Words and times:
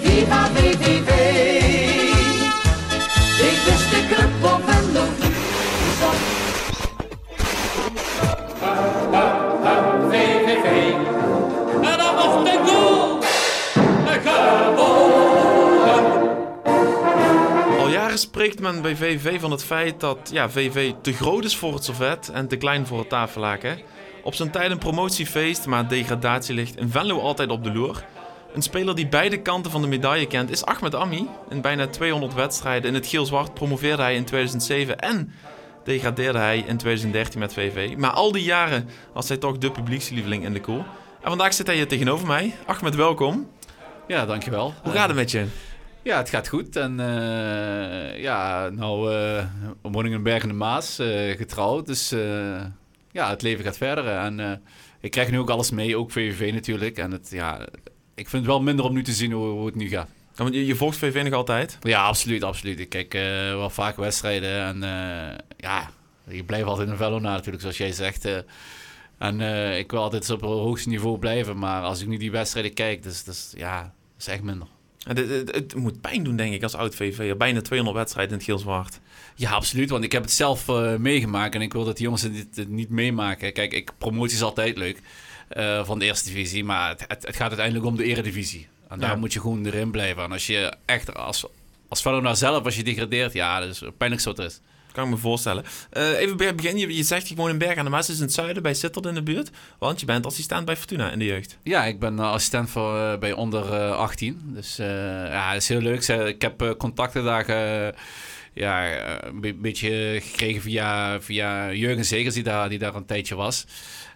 Viva 0.00 0.46
VVV. 0.46 1.10
Ik 3.38 3.58
wist 3.64 3.90
de 3.90 4.06
club 4.14 4.44
op 4.52 4.68
en 4.68 4.92
nog 4.92 5.08
niet. 5.18 5.36
VVV. 10.10 10.92
En 11.82 11.98
dat 11.98 12.14
was 12.14 12.44
de 12.44 12.60
goal. 12.66 13.20
Al 17.78 17.88
jaren 17.88 18.18
spreekt 18.18 18.60
men 18.60 18.82
bij 18.82 18.96
VV 18.96 19.40
van 19.40 19.50
het 19.50 19.64
feit 19.64 20.00
dat 20.00 20.30
ja, 20.32 20.50
VV 20.50 20.92
te 21.02 21.12
groot 21.12 21.44
is 21.44 21.56
voor 21.56 21.74
het 21.74 21.84
servet 21.84 22.30
en 22.32 22.48
te 22.48 22.56
klein 22.56 22.86
voor 22.86 22.98
het 22.98 23.08
tafellaken. 23.08 23.78
Op 24.22 24.34
zijn 24.34 24.50
tijd 24.50 24.70
een 24.70 24.78
promotiefeest, 24.78 25.66
maar 25.66 25.88
degradatie 25.88 26.54
ligt 26.54 26.76
in 26.76 26.88
Venlo 26.88 27.20
altijd 27.20 27.50
op 27.50 27.64
de 27.64 27.72
loer. 27.72 28.04
Een 28.54 28.62
speler 28.62 28.94
die 28.94 29.08
beide 29.08 29.42
kanten 29.42 29.70
van 29.70 29.82
de 29.82 29.88
medaille 29.88 30.26
kent 30.26 30.50
is 30.50 30.64
Ahmed 30.64 30.94
Ami. 30.94 31.28
In 31.48 31.60
bijna 31.60 31.86
200 31.86 32.34
wedstrijden 32.34 32.88
in 32.88 32.94
het 32.94 33.06
geel-zwart 33.06 33.54
promoveerde 33.54 34.02
hij 34.02 34.14
in 34.14 34.24
2007 34.24 34.98
en 34.98 35.32
degradeerde 35.84 36.38
hij 36.38 36.58
in 36.58 36.76
2013 36.76 37.40
met 37.40 37.52
VV. 37.52 37.96
Maar 37.96 38.10
al 38.10 38.32
die 38.32 38.44
jaren 38.44 38.88
was 39.12 39.28
hij 39.28 39.36
toch 39.36 39.58
de 39.58 39.70
publiekslieveling 39.70 40.44
in 40.44 40.52
de 40.52 40.60
koel. 40.60 40.84
En 41.22 41.28
vandaag 41.28 41.54
zit 41.54 41.66
hij 41.66 41.76
hier 41.76 41.88
tegenover 41.88 42.26
mij. 42.26 42.54
Ahmed, 42.66 42.94
welkom. 42.94 43.48
Ja, 44.06 44.26
dankjewel. 44.26 44.74
Hoe 44.82 44.92
gaat 44.92 45.08
het 45.08 45.16
met 45.16 45.30
je? 45.30 45.46
Ja, 46.02 46.16
het 46.16 46.28
gaat 46.28 46.48
goed. 46.48 46.76
En 46.76 47.00
eh, 47.00 48.22
ja, 48.22 48.68
nou, 48.68 49.14
eh 49.14 49.44
woon 49.82 50.06
ik 50.06 50.12
in 50.12 50.22
Bergen 50.22 50.48
de 50.48 50.54
Maas, 50.54 50.98
eh, 50.98 51.36
getrouwd. 51.36 51.86
Dus 51.86 52.12
eh, 52.12 52.60
ja, 53.12 53.30
het 53.30 53.42
leven 53.42 53.64
gaat 53.64 53.76
verder. 53.76 54.06
En 54.06 54.40
eh, 54.40 54.52
ik 55.00 55.10
krijg 55.10 55.30
nu 55.30 55.38
ook 55.38 55.50
alles 55.50 55.70
mee, 55.70 55.96
ook 55.96 56.10
VVV 56.10 56.52
natuurlijk. 56.52 56.98
En 56.98 57.10
het, 57.10 57.30
ja, 57.30 57.60
ik 58.14 58.28
vind 58.28 58.42
het 58.42 58.52
wel 58.52 58.62
minder 58.62 58.84
om 58.84 58.92
nu 58.92 59.02
te 59.02 59.12
zien 59.12 59.32
hoe, 59.32 59.46
hoe 59.46 59.66
het 59.66 59.74
nu 59.74 59.88
gaat. 59.88 60.08
Ja, 60.34 60.42
want 60.42 60.54
je, 60.54 60.66
je 60.66 60.74
volgt 60.74 60.96
VV 60.96 61.22
nog 61.24 61.32
altijd? 61.32 61.78
Ja, 61.80 62.04
absoluut, 62.04 62.42
absoluut. 62.42 62.80
Ik 62.80 62.88
kijk 62.88 63.14
eh, 63.14 63.22
wel 63.48 63.70
vaak 63.70 63.96
wedstrijden. 63.96 64.62
En 64.62 64.82
eh, 64.82 65.38
ja, 65.56 65.90
je 66.24 66.44
blijft 66.44 66.66
altijd 66.66 66.88
een 66.88 66.96
velo 66.96 67.18
na 67.18 67.32
natuurlijk, 67.32 67.62
zoals 67.62 67.76
jij 67.76 67.92
zegt. 67.92 68.28
en 69.18 69.40
ik 69.78 69.90
wil 69.90 70.00
altijd 70.00 70.30
op 70.30 70.40
het 70.40 70.50
hoogste 70.50 70.88
niveau 70.88 71.18
blijven. 71.18 71.58
Maar 71.58 71.82
als 71.82 72.00
ik 72.00 72.08
nu 72.08 72.16
die 72.16 72.30
wedstrijden 72.30 72.74
kijk, 72.74 73.02
dus, 73.02 73.24
dus 73.24 73.52
ja, 73.56 73.80
dat 73.82 73.92
is 74.18 74.26
echt 74.26 74.42
minder. 74.42 74.68
Het, 75.04 75.18
het, 75.18 75.54
het 75.54 75.74
moet 75.74 76.00
pijn 76.00 76.22
doen, 76.24 76.36
denk 76.36 76.54
ik, 76.54 76.62
als 76.62 76.74
oud 76.74 76.94
VV. 76.94 77.34
Bijna 77.36 77.60
200 77.60 77.98
wedstrijden 77.98 78.32
in 78.32 78.38
het 78.38 78.48
geel-zwart. 78.48 79.00
Ja, 79.34 79.50
absoluut. 79.50 79.90
Want 79.90 80.04
ik 80.04 80.12
heb 80.12 80.22
het 80.22 80.32
zelf 80.32 80.68
eh, 80.68 80.96
meegemaakt 80.96 81.54
en 81.54 81.60
ik 81.60 81.72
wil 81.72 81.84
dat 81.84 81.96
die 81.96 82.04
jongens 82.04 82.22
het, 82.22 82.46
het 82.54 82.68
niet 82.68 82.88
meemaken. 82.88 83.52
Kijk, 83.52 83.72
ik, 83.72 83.90
promotie 83.98 84.36
is 84.36 84.42
altijd 84.42 84.76
leuk 84.76 85.00
eh, 85.48 85.84
van 85.84 85.98
de 85.98 86.04
eerste 86.04 86.28
divisie, 86.28 86.64
maar 86.64 86.88
het, 86.88 87.04
het, 87.08 87.36
gaat 87.36 87.48
uiteindelijk 87.48 87.86
om 87.86 87.96
de 87.96 88.04
eredivisie. 88.04 88.66
En 88.88 88.98
daar 88.98 89.10
Ja. 89.10 89.16
moet 89.16 89.32
je 89.32 89.40
gewoon 89.40 89.66
erin 89.66 89.90
blijven. 89.90 90.22
En 90.22 90.32
als 90.32 90.46
je 90.46 90.72
echt 90.84 91.14
als, 91.14 91.46
als 91.88 92.02
Venlo 92.02 92.34
zelf, 92.34 92.64
als 92.64 92.76
je 92.76 92.82
degradeert, 92.82 93.32
ja, 93.32 93.60
dat 93.60 93.68
is 93.68 93.82
pijnlijk 93.96 94.22
zo 94.22 94.30
het 94.30 94.38
is. 94.38 94.60
Kan 94.92 95.04
ik 95.04 95.10
me 95.10 95.16
voorstellen. 95.16 95.64
Eh, 95.90 96.18
even 96.18 96.36
bij 96.36 96.46
het 96.46 96.56
begin, 96.56 96.78
je, 96.78 96.96
je 96.96 97.02
zegt 97.02 97.28
je 97.28 97.34
woont 97.34 97.50
in 97.50 97.58
Bergen 97.58 97.78
aan 97.78 97.84
de 97.84 97.90
Maas, 97.90 98.08
is 98.08 98.16
in 98.16 98.22
het 98.22 98.32
zuiden, 98.32 98.62
bij 98.62 98.74
Sittard 98.74 99.06
in 99.06 99.14
de 99.14 99.22
buurt. 99.22 99.50
Want 99.78 100.00
je 100.00 100.06
bent 100.06 100.26
assistent 100.26 100.64
bij 100.64 100.76
Fortuna 100.76 101.10
in 101.10 101.18
de 101.18 101.24
jeugd. 101.24 101.58
Ja, 101.62 101.84
ik 101.84 101.98
ben 102.00 102.18
eh, 102.18 102.30
assistent 102.30 102.70
voor, 102.70 102.96
eh, 102.98 103.18
bij 103.18 103.32
onder 103.32 103.72
eh, 103.72 103.96
18. 103.96 104.40
Dus 104.44 104.76
ja, 104.76 105.52
dat 105.52 105.62
is 105.62 105.68
heel 105.68 105.80
leuk. 105.80 106.06
Ik 106.08 106.42
heb 106.42 106.74
contacten 106.78 107.24
daar 107.24 107.46
ja, 108.54 108.98
een 109.26 109.40
be- 109.40 109.54
beetje 109.54 110.18
gekregen 110.22 110.62
via, 110.62 111.20
via 111.20 111.72
Jurgen 111.72 112.04
Zegers, 112.04 112.34
die 112.34 112.42
daar, 112.42 112.68
die 112.68 112.78
daar 112.78 112.94
een 112.94 113.04
tijdje 113.06 113.34
was. 113.34 113.66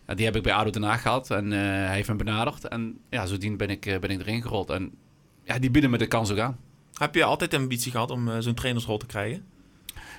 En 0.06 0.16
die 0.16 0.24
heb 0.24 0.36
ik 0.36 0.42
bij 0.42 0.52
ADO 0.52 0.70
Den 0.70 0.82
Haag 0.82 1.02
gehad 1.02 1.30
en 1.30 1.50
hij 1.50 1.94
heeft 1.94 2.08
me 2.08 2.14
benaderd. 2.14 2.68
En 2.68 2.98
ja, 3.10 3.26
zodoende 3.26 3.56
ben 3.56 3.70
ik, 3.70 3.80
ben 4.00 4.10
ik 4.10 4.20
erin 4.20 4.42
gerold. 4.42 4.70
En 4.70 4.90
ja, 5.44 5.58
die 5.58 5.70
bieden 5.70 5.90
me 5.90 5.98
de 5.98 6.06
kans 6.06 6.30
ook 6.30 6.38
aan. 6.38 6.58
Heb 6.94 7.14
je 7.14 7.24
altijd 7.24 7.50
de 7.50 7.56
ambitie 7.56 7.90
gehad 7.90 8.10
om 8.10 8.42
zo'n 8.42 8.54
trainersrol 8.54 8.98
te 8.98 9.06
krijgen? 9.06 9.44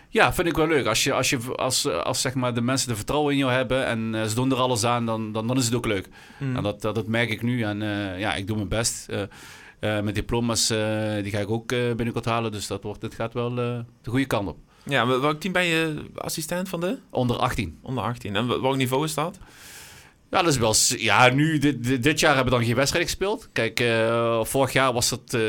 Ja, 0.09 0.33
vind 0.33 0.47
ik 0.47 0.55
wel 0.55 0.67
leuk. 0.67 0.85
Als, 0.85 1.03
je, 1.03 1.13
als, 1.13 1.29
je, 1.29 1.37
als, 1.55 1.87
als 1.87 2.21
zeg 2.21 2.33
maar, 2.33 2.53
de 2.53 2.61
mensen 2.61 2.87
de 2.87 2.95
vertrouwen 2.95 3.31
in 3.31 3.37
jou 3.39 3.51
hebben 3.51 3.85
en 3.85 4.15
eh, 4.15 4.23
ze 4.23 4.35
doen 4.35 4.51
er 4.51 4.57
alles 4.57 4.83
aan, 4.83 5.05
dan, 5.05 5.31
dan, 5.31 5.47
dan 5.47 5.57
is 5.57 5.65
het 5.65 5.75
ook 5.75 5.85
leuk. 5.85 6.07
En 6.39 6.63
dat, 6.63 6.81
dat, 6.81 6.95
dat 6.95 7.07
merk 7.07 7.29
ik 7.29 7.41
nu. 7.41 7.61
En 7.63 7.81
eh, 7.81 8.19
ja, 8.19 8.33
ik 8.35 8.47
doe 8.47 8.55
mijn 8.55 8.67
best. 8.67 9.09
Eh, 9.09 9.21
eh, 9.97 10.03
met 10.03 10.15
diploma's, 10.15 10.69
eh, 10.69 11.13
die 11.23 11.31
ga 11.31 11.39
ik 11.39 11.49
ook 11.49 11.71
eh, 11.71 11.79
binnenkort 11.95 12.25
halen. 12.25 12.51
Dus 12.51 12.67
dat 12.67 12.83
wordt, 12.83 13.01
het 13.01 13.13
gaat 13.13 13.33
wel 13.33 13.49
eh, 13.49 13.79
de 14.01 14.09
goede 14.09 14.25
kant 14.25 14.47
op. 14.47 14.57
Ja, 14.83 15.07
wel- 15.07 15.21
welk 15.21 15.39
team 15.39 15.53
ben 15.53 15.65
je 15.65 16.03
assistent 16.15 16.69
van 16.69 16.79
de? 16.79 16.97
Onder 17.09 17.37
18. 17.37 17.79
Onder 17.81 18.03
18. 18.03 18.35
En 18.35 18.47
wel- 18.47 18.61
welk 18.61 18.75
niveau 18.75 19.03
is 19.03 19.13
dat? 19.13 19.37
Ja, 20.31 20.41
dat 20.41 20.47
is 20.53 20.57
wel... 20.57 20.73
Ja, 20.97 21.29
nu, 21.29 21.57
dit, 21.57 22.03
dit, 22.03 22.19
jaar 22.19 22.35
hebben 22.35 22.53
we 22.53 22.59
dan 22.59 22.67
geen 22.67 22.75
wedstrijd 22.75 23.05
gespeeld. 23.05 23.49
Kijk, 23.53 23.79
eh, 23.79 24.43
vorig 24.43 24.73
jaar 24.73 24.93
was 24.93 25.09
dat 25.09 25.33
eh, 25.33 25.41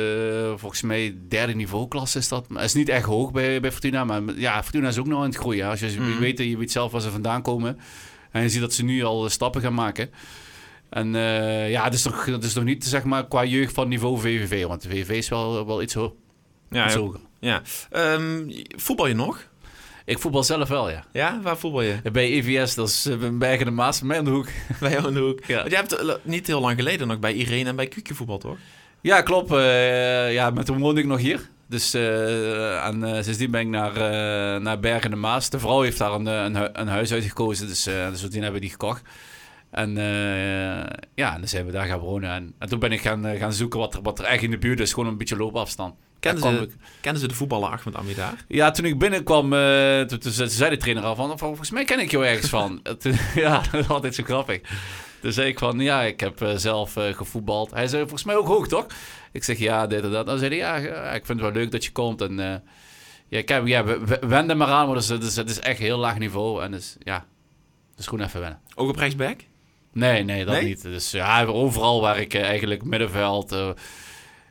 volgens 0.57 0.83
mij 0.83 1.17
derde 1.29 1.55
niveauklasse 1.55 2.19
is 2.19 2.29
dat. 2.29 2.47
Is 2.61 2.75
niet 2.75 2.89
echt 2.89 3.05
hoog 3.05 3.33
bij, 3.33 3.61
bij 3.61 3.73
Fortuna. 3.73 4.05
Maar 4.05 4.23
ja, 4.37 4.63
Fortuna 4.63 4.89
is 4.89 4.99
ook 4.99 5.07
nog 5.07 5.19
aan 5.19 5.25
het 5.29 5.37
groeien. 5.37 5.69
Als 5.69 5.81
je 5.81 5.97
Mhm. 5.99 6.19
weet, 6.19 6.39
je 6.39 6.57
weet 6.57 6.73
zelf 6.73 6.93
waar 6.93 7.01
ze 7.01 7.11
vandaan 7.11 7.43
komen. 7.43 7.79
En 8.31 8.43
je 8.43 8.49
ziet 8.49 8.61
dat 8.61 8.73
ze 8.73 8.85
nu 8.85 9.03
al 9.05 9.29
stappen 9.29 9.61
gaan 9.61 9.75
maken. 9.75 10.11
En 10.91 11.15
eh, 11.15 11.71
ja, 11.71 11.85
het 11.85 11.95
is, 11.95 12.05
nog, 12.05 12.25
het 12.25 12.45
is 12.45 12.55
nog 12.55 12.65
niet 12.65 12.85
zeg 12.85 13.05
maar, 13.05 13.29
qua 13.29 13.45
jeugd 13.45 13.73
van 13.75 13.89
niveau 13.89 14.21
VVV. 14.21 14.67
Want 14.67 14.83
de 14.83 14.89
VVV 14.89 15.11
is 15.11 15.29
wel, 15.29 15.67
wel 15.67 15.83
iets, 15.83 15.95
ho 15.95 16.17
Ja, 16.71 16.85
iets 16.85 16.95
ja. 16.95 17.01
hoger. 17.01 17.21
ja. 17.41 17.63
Ehm, 17.91 18.51
voetbal 18.77 19.07
je 19.07 19.15
nog? 19.15 19.47
Ik 20.09 20.19
voetbal 20.19 20.43
zelf 20.43 20.69
wel, 20.69 20.91
ja. 20.91 21.05
Ja, 21.13 21.41
waar 21.43 21.57
voetbal 21.57 21.83
je? 21.83 21.97
Bij 22.13 22.25
EVS, 22.25 22.75
dat 22.75 22.89
is 22.89 23.07
eh, 23.07 23.17
bij 23.17 23.33
Bergen 23.33 23.67
de 23.67 23.73
Maas, 23.73 23.99
bij 23.99 24.09
mij 24.09 24.19
in 24.19 24.25
de 24.25 24.31
hoek. 24.31 24.47
Bij 24.81 24.91
jou 24.91 25.09
in 25.09 25.15
de 25.15 25.21
hoek. 25.21 25.45
Ja. 25.45 25.57
Want 25.57 25.71
jij 25.71 25.79
hebt 25.79 25.97
eh, 25.97 26.15
niet 26.23 26.47
heel 26.47 26.61
lang 26.61 26.77
geleden 26.77 27.09
nog 27.09 27.19
bij 27.19 27.33
Irene 27.33 27.69
en 27.69 27.77
bij 27.77 27.87
Kukje 27.87 28.15
voetbal, 28.15 28.39
toch? 28.39 28.57
Ja, 29.01 29.23
klopt. 29.23 29.51
eh, 29.51 30.33
ja, 30.33 30.51
maar 30.51 30.65
toen 30.65 30.79
woonde 30.79 31.01
ik 31.01 31.07
nog 31.07 31.19
hier. 31.19 31.49
Dus 31.67 31.95
uh, 31.95 32.87
en 32.87 33.01
uh, 33.01 33.13
sindsdien 33.13 33.51
ben 33.51 33.61
ik 33.61 33.67
naar, 33.67 33.93
naar 34.61 34.81
Bergen 34.81 35.11
de 35.11 35.17
Maas. 35.17 35.51
De 35.51 35.59
vrouw 35.59 35.81
heeft 35.81 35.99
daar 35.99 36.13
een, 36.13 36.27
een, 36.27 36.81
een 36.81 36.89
huis 36.89 37.13
uitgekozen, 37.13 37.67
dus, 37.67 37.83
dus 37.83 38.21
toen 38.21 38.33
hebben 38.33 38.53
we 38.53 38.61
die 38.61 38.71
gekocht. 38.71 39.03
En 39.71 39.97
uh, 39.97 40.05
ja, 41.15 41.35
en 41.35 41.39
dan 41.39 41.49
zijn 41.49 41.67
we 41.67 41.73
daar 41.73 41.87
gaan 41.87 41.99
wonen. 41.99 42.31
En, 42.31 42.55
en 42.59 42.69
toen 42.69 42.79
ben 42.79 42.93
ik 42.93 43.01
gaan, 43.01 43.37
gaan 43.37 43.53
zoeken 43.53 43.79
wat 43.79 43.95
er, 43.95 44.03
wat 44.03 44.19
er 44.19 44.25
echt 44.25 44.43
in 44.43 44.51
de 44.51 44.59
buurt 44.59 44.81
is. 44.81 44.93
Gewoon 44.93 45.09
een 45.09 45.19
beetje 45.19 45.37
loopafstand. 45.37 45.95
Kennen 46.21 46.43
ze, 46.43 46.63
ik... 46.63 46.75
kennen 47.01 47.21
ze 47.21 47.29
de 47.29 47.35
voetballer 47.35 47.69
Ahmed 47.69 47.97
Ami 47.97 48.15
daar? 48.15 48.45
Ja, 48.49 48.71
toen 48.71 48.85
ik 48.85 48.99
binnenkwam, 48.99 49.53
uh, 49.53 50.01
toen, 50.01 50.19
toen 50.19 50.33
zei 50.33 50.71
de 50.71 50.77
trainer 50.77 51.05
al 51.05 51.15
van... 51.15 51.39
Volgens 51.39 51.71
mij 51.71 51.85
ken 51.85 52.01
ik 52.01 52.11
jou 52.11 52.27
ergens 52.27 52.49
van. 52.49 52.83
ja, 53.35 53.63
dat 53.71 53.81
is 53.81 53.89
altijd 53.89 54.15
zo 54.15 54.23
grappig. 54.25 54.61
Toen 55.21 55.33
zei 55.33 55.49
ik 55.49 55.59
van, 55.59 55.81
ja, 55.81 56.03
ik 56.03 56.21
heb 56.21 56.43
uh, 56.43 56.57
zelf 56.57 56.97
uh, 56.97 57.15
gevoetbald. 57.15 57.71
Hij 57.71 57.87
zei, 57.87 58.03
volgens 58.03 58.25
mij 58.25 58.37
ook 58.37 58.47
hoog, 58.47 58.69
toch? 58.69 58.87
Ik 59.33 59.45
zeg, 59.45 59.59
ja, 59.59 59.87
dit 59.87 60.03
en 60.03 60.11
dat. 60.11 60.27
Dan 60.27 60.39
zei 60.39 60.51
hij, 60.51 60.59
ja, 60.59 61.13
ik 61.15 61.27
vind 61.27 61.41
het 61.41 61.53
wel 61.53 61.63
leuk 61.63 61.71
dat 61.71 61.85
je 61.85 61.93
komt. 61.93 62.21
En 62.21 62.39
uh, 62.39 62.55
ja, 63.29 63.39
ik 63.39 63.49
heb, 63.49 63.67
ja, 63.67 63.85
wend 64.21 64.51
er 64.51 64.57
maar 64.57 64.69
aan, 64.69 64.87
want 64.87 65.09
het 65.09 65.23
is, 65.23 65.37
het 65.37 65.51
is 65.51 65.61
echt 65.61 65.79
heel 65.79 65.99
laag 65.99 66.19
niveau. 66.19 66.63
En 66.63 66.71
dus, 66.71 66.97
ja, 66.99 67.27
dus 67.97 68.07
gewoon 68.07 68.27
even 68.27 68.41
wennen. 68.41 68.61
Ook 68.75 68.89
op 68.89 68.97
rechtsback? 68.97 69.41
Nee, 69.93 70.23
nee, 70.23 70.45
dat 70.45 70.55
nee? 70.55 70.65
niet. 70.65 70.83
Dus 70.83 71.11
ja, 71.11 71.45
overal 71.45 72.01
waar 72.01 72.19
ik 72.19 72.35
eigenlijk 72.35 72.85
middenveld... 72.85 73.57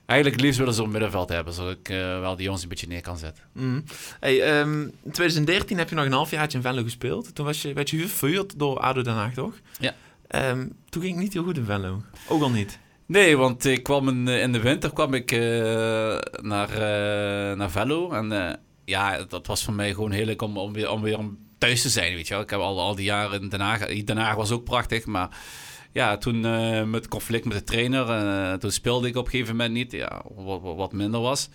Eigenlijk 0.08 0.42
liefst 0.42 0.60
willen 0.60 0.74
ze 0.74 0.82
op 0.82 0.90
middenveld 0.90 1.30
hebben, 1.30 1.54
zodat 1.54 1.72
ik 1.72 1.90
uh, 1.90 2.20
wel 2.20 2.36
die 2.36 2.44
jongens 2.44 2.64
een 2.64 2.70
beetje 2.70 2.88
neer 2.88 3.02
kan 3.02 3.18
zetten. 3.18 3.44
Mm. 3.54 3.84
Hey, 4.20 4.60
um, 4.60 4.82
in 4.82 5.12
2013 5.12 5.78
heb 5.78 5.90
je 5.90 5.96
nog 5.96 6.06
een 6.06 6.12
halfjaartje 6.12 6.58
in 6.58 6.64
Venlo 6.64 6.84
gespeeld. 6.84 7.36
Toen 7.36 7.46
was 7.46 7.62
je, 7.62 7.74
werd 7.74 7.90
je 7.90 8.08
verhuurd 8.08 8.60
door 8.60 8.80
ADO 8.80 9.02
Den 9.02 9.14
Haag, 9.14 9.34
toch? 9.34 9.54
Ja. 9.80 9.96
Um, 10.50 10.74
toen 10.90 11.02
ging 11.02 11.14
het 11.14 11.24
niet 11.24 11.34
heel 11.34 11.44
goed 11.44 11.58
in 11.58 11.66
Venlo. 11.66 12.02
Ook 12.28 12.42
al 12.42 12.50
niet. 12.50 12.80
Nee, 13.06 13.38
want 13.38 13.66
ik 13.66 13.84
kwam 13.84 14.08
in, 14.08 14.28
in 14.28 14.52
de 14.52 14.60
winter 14.60 14.94
kwam 14.94 15.14
ik 15.14 15.32
uh, 15.32 15.40
naar, 16.42 16.70
uh, 16.72 17.58
naar 17.58 17.72
Venlo. 17.72 18.12
En 18.12 18.60
ja, 18.86 19.24
dat 19.24 19.48
was 19.48 19.64
voor 19.64 19.74
mij 19.74 19.94
gewoon 19.94 20.12
heerlijk 20.12 20.42
om, 20.42 20.58
om, 20.58 20.74
weer, 20.74 20.90
om 20.90 21.02
weer 21.02 21.20
thuis 21.58 21.82
te 21.82 21.90
zijn, 21.90 22.14
weet 22.14 22.28
je 22.28 22.34
wel. 22.34 22.44
Ik 22.44 22.50
heb 22.50 22.60
al, 22.60 22.80
al 22.80 22.96
die 22.96 23.06
jaren 23.06 23.42
in 23.42 23.50
Den 23.50 23.60
Haag... 23.60 23.86
Den 23.86 24.18
Haag 24.18 24.36
was 24.36 24.52
ook 24.52 24.64
prachtig, 24.64 25.06
maar 25.06 25.30
ja, 25.98 26.18
toen 26.18 26.46
uh, 26.46 26.84
met 26.84 27.08
conflict 27.08 27.46
met 27.46 27.58
de 27.58 27.64
trainer, 27.64 28.08
uh, 28.10 28.54
toen 28.54 28.72
speelde 28.72 29.08
ik 29.08 29.16
op 29.16 29.26
een 29.26 29.32
gegeven 29.32 29.56
moment 29.56 29.74
niet, 29.74 29.92
ja, 29.92 30.22
wat, 30.36 30.62
wat 30.62 30.94
minder 30.94 31.22
was. 31.22 31.50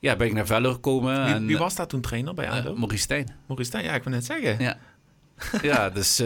Ja, 0.00 0.16
ben 0.16 0.26
ik 0.26 0.32
naar 0.32 0.46
Veller 0.46 0.72
gekomen. 0.72 1.24
Wie, 1.24 1.34
en, 1.34 1.46
wie 1.46 1.58
was 1.58 1.74
daar 1.74 1.86
toen 1.86 2.00
trainer 2.00 2.34
bij 2.34 2.50
ADO? 2.50 2.72
Uh, 2.72 2.78
Maurice 2.78 3.02
Stijn. 3.02 3.36
Maurice 3.46 3.68
Stijn, 3.68 3.84
ja, 3.84 3.94
ik 3.94 4.04
wil 4.04 4.12
net 4.12 4.24
zeggen. 4.24 4.58
Ja, 4.58 4.78
ja 5.70 5.90
dus... 5.90 6.22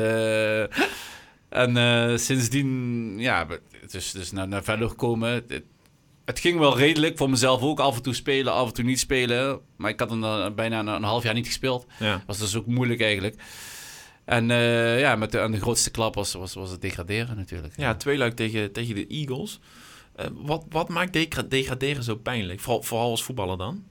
En 1.48 2.20
sindsdien, 2.20 3.14
ja, 3.18 3.46
dus, 3.90 4.10
dus 4.10 4.32
naar, 4.32 4.48
naar 4.48 4.62
gekomen. 4.64 5.30
Het, 5.30 5.62
het, 6.24 6.38
ging 6.38 6.58
wel 6.58 6.78
redelijk 6.78 7.18
voor 7.18 7.30
mezelf 7.30 7.62
ook. 7.62 7.80
Af 7.80 7.96
en 7.96 8.02
toe 8.02 8.14
spelen, 8.14 8.52
af 8.52 8.68
en 8.68 8.74
toe 8.74 8.84
niet 8.84 8.98
spelen. 8.98 9.60
Maar 9.76 9.90
ik 9.90 10.00
had 10.00 10.12
uh, 10.12 10.50
bijna 10.54 10.78
een, 10.78 10.86
een, 10.86 11.02
half 11.02 11.22
jaar 11.22 11.34
niet 11.34 11.46
gespeeld. 11.46 11.86
Ja. 11.98 12.22
Was 12.26 12.38
dus 12.38 12.56
ook 12.56 12.66
moeilijk 12.66 13.00
eigenlijk. 13.00 13.36
En 14.28 14.50
uh, 14.50 15.00
ja, 15.00 15.16
met 15.16 15.32
de, 15.32 15.38
en 15.38 15.50
de 15.50 15.60
grootste 15.60 15.90
klap 15.90 16.14
was, 16.14 16.32
was, 16.32 16.54
was 16.54 16.70
het 16.70 16.80
degraderen 16.80 17.36
natuurlijk. 17.36 17.74
Ja, 17.76 17.94
twee 17.94 18.16
luik 18.16 18.34
tegen, 18.34 18.72
tegen 18.72 18.94
de 18.94 19.06
Eagles. 19.06 19.60
Uh, 20.20 20.26
wat, 20.32 20.64
wat 20.68 20.88
maakt 20.88 21.12
degra 21.12 21.42
degraderen 21.42 22.02
zo 22.02 22.16
pijnlijk? 22.16 22.60
Vooral, 22.60 22.82
vooral 22.82 23.10
als 23.10 23.22
voetballer 23.22 23.58
dan? 23.58 23.84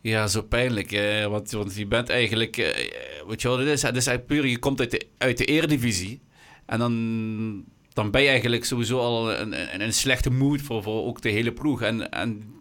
Ja, 0.00 0.26
zo 0.26 0.42
pijnlijk. 0.42 0.92
Eh, 0.92 1.26
want, 1.26 1.50
want 1.50 1.74
je 1.74 1.86
bent 1.86 2.08
eigenlijk... 2.08 2.56
Eh, 2.56 2.88
weet 3.26 3.42
je 3.42 3.48
wat 3.48 3.58
het 3.58 3.68
is? 3.68 3.82
Het 3.82 3.96
is 3.96 4.06
eigenlijk 4.06 4.26
puur... 4.26 4.50
Je 4.50 4.58
komt 4.58 4.80
uit 4.80 4.90
de, 4.90 5.06
uit 5.18 5.38
de 5.38 5.44
eredivisie. 5.44 6.20
En 6.66 6.78
dan, 6.78 7.64
dan 7.92 8.10
ben 8.10 8.22
je 8.22 8.28
eigenlijk 8.28 8.64
sowieso 8.64 8.98
al 8.98 9.36
in, 9.36 9.52
in 9.52 9.80
een 9.80 9.92
slechte 9.92 10.30
mood 10.30 10.60
voor, 10.60 10.82
voor 10.82 11.04
ook 11.04 11.22
de 11.22 11.30
hele 11.30 11.52
ploeg. 11.52 11.82
En, 11.82 12.10
en 12.10 12.54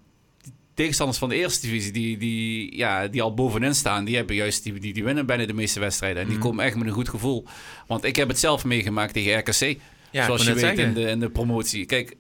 tegenstanders 0.80 1.20
van 1.20 1.30
de 1.30 1.36
eerste 1.36 1.68
divisie, 1.68 1.92
die, 1.92 2.18
die, 2.18 2.78
ja, 2.78 3.08
die 3.08 3.22
al 3.22 3.34
bovenin 3.34 3.76
staan, 3.76 4.06
die 4.06 4.16
hebben 4.16 4.36
juist 4.36 4.64
die, 4.64 4.74
die, 4.80 4.94
die 4.94 5.04
winnen 5.04 5.26
bijna 5.26 5.46
de 5.46 5.54
meeste 5.54 5.80
wedstrijden. 5.80 6.22
En 6.22 6.28
die 6.28 6.38
Mhm. 6.38 6.46
komen 6.46 6.66
echt 6.66 6.76
met 6.76 6.88
een 6.88 6.94
goed 6.94 7.10
gevoel. 7.10 7.46
Want 7.88 8.04
ik 8.04 8.16
heb 8.16 8.28
het 8.28 8.40
zelf 8.40 8.66
meegemaakt 8.66 9.14
tegen 9.14 9.38
RKC. 9.40 9.80
Ja, 10.12 10.26
zoals 10.26 10.46
je 10.46 10.54
weet 10.54 10.78
in 10.78 10.94
de, 10.94 11.02
in 11.02 11.20
de 11.20 11.30
promotie. 11.30 11.86
Kijk, 11.86 12.16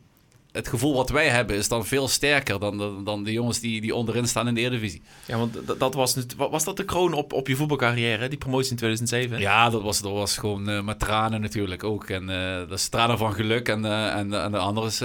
het 0.51 0.67
gevoel 0.67 0.93
wat 0.93 1.09
wij 1.09 1.29
hebben 1.29 1.55
is 1.55 1.67
dan 1.67 1.85
veel 1.85 2.07
sterker 2.07 2.59
dan 2.59 2.77
de, 2.77 3.01
dan 3.03 3.23
de 3.23 3.31
jongens 3.31 3.59
die, 3.59 3.81
die 3.81 3.95
onderin 3.95 4.27
staan 4.27 4.47
in 4.47 4.53
de 4.53 4.61
Eredivisie. 4.61 5.01
Ja, 5.25 5.37
want 5.37 5.79
dat 5.79 5.93
was, 5.93 6.15
was 6.37 6.63
dat 6.63 6.77
de 6.77 6.85
kroon 6.85 7.13
op, 7.13 7.33
op 7.33 7.47
je 7.47 7.55
voetbalcarrière, 7.55 8.27
die 8.27 8.37
promotie 8.37 8.69
in 8.71 8.75
2007? 8.77 9.39
Ja, 9.39 9.69
dat 9.69 9.81
was, 9.81 10.01
dat 10.01 10.11
was 10.11 10.37
gewoon 10.37 10.69
eh, 10.69 10.81
met 10.83 10.99
tranen 10.99 11.41
natuurlijk 11.41 11.83
ook. 11.83 12.09
En 12.09 12.29
eh, 12.29 12.55
dat 12.69 12.71
is 12.79 12.87
tranen 12.87 13.17
van 13.17 13.33
geluk 13.33 13.67
en, 13.67 13.85
eh, 13.85 14.15
en, 14.15 14.33
en 14.43 14.51
de 14.51 14.57
andere 14.57 14.87
is 14.87 14.97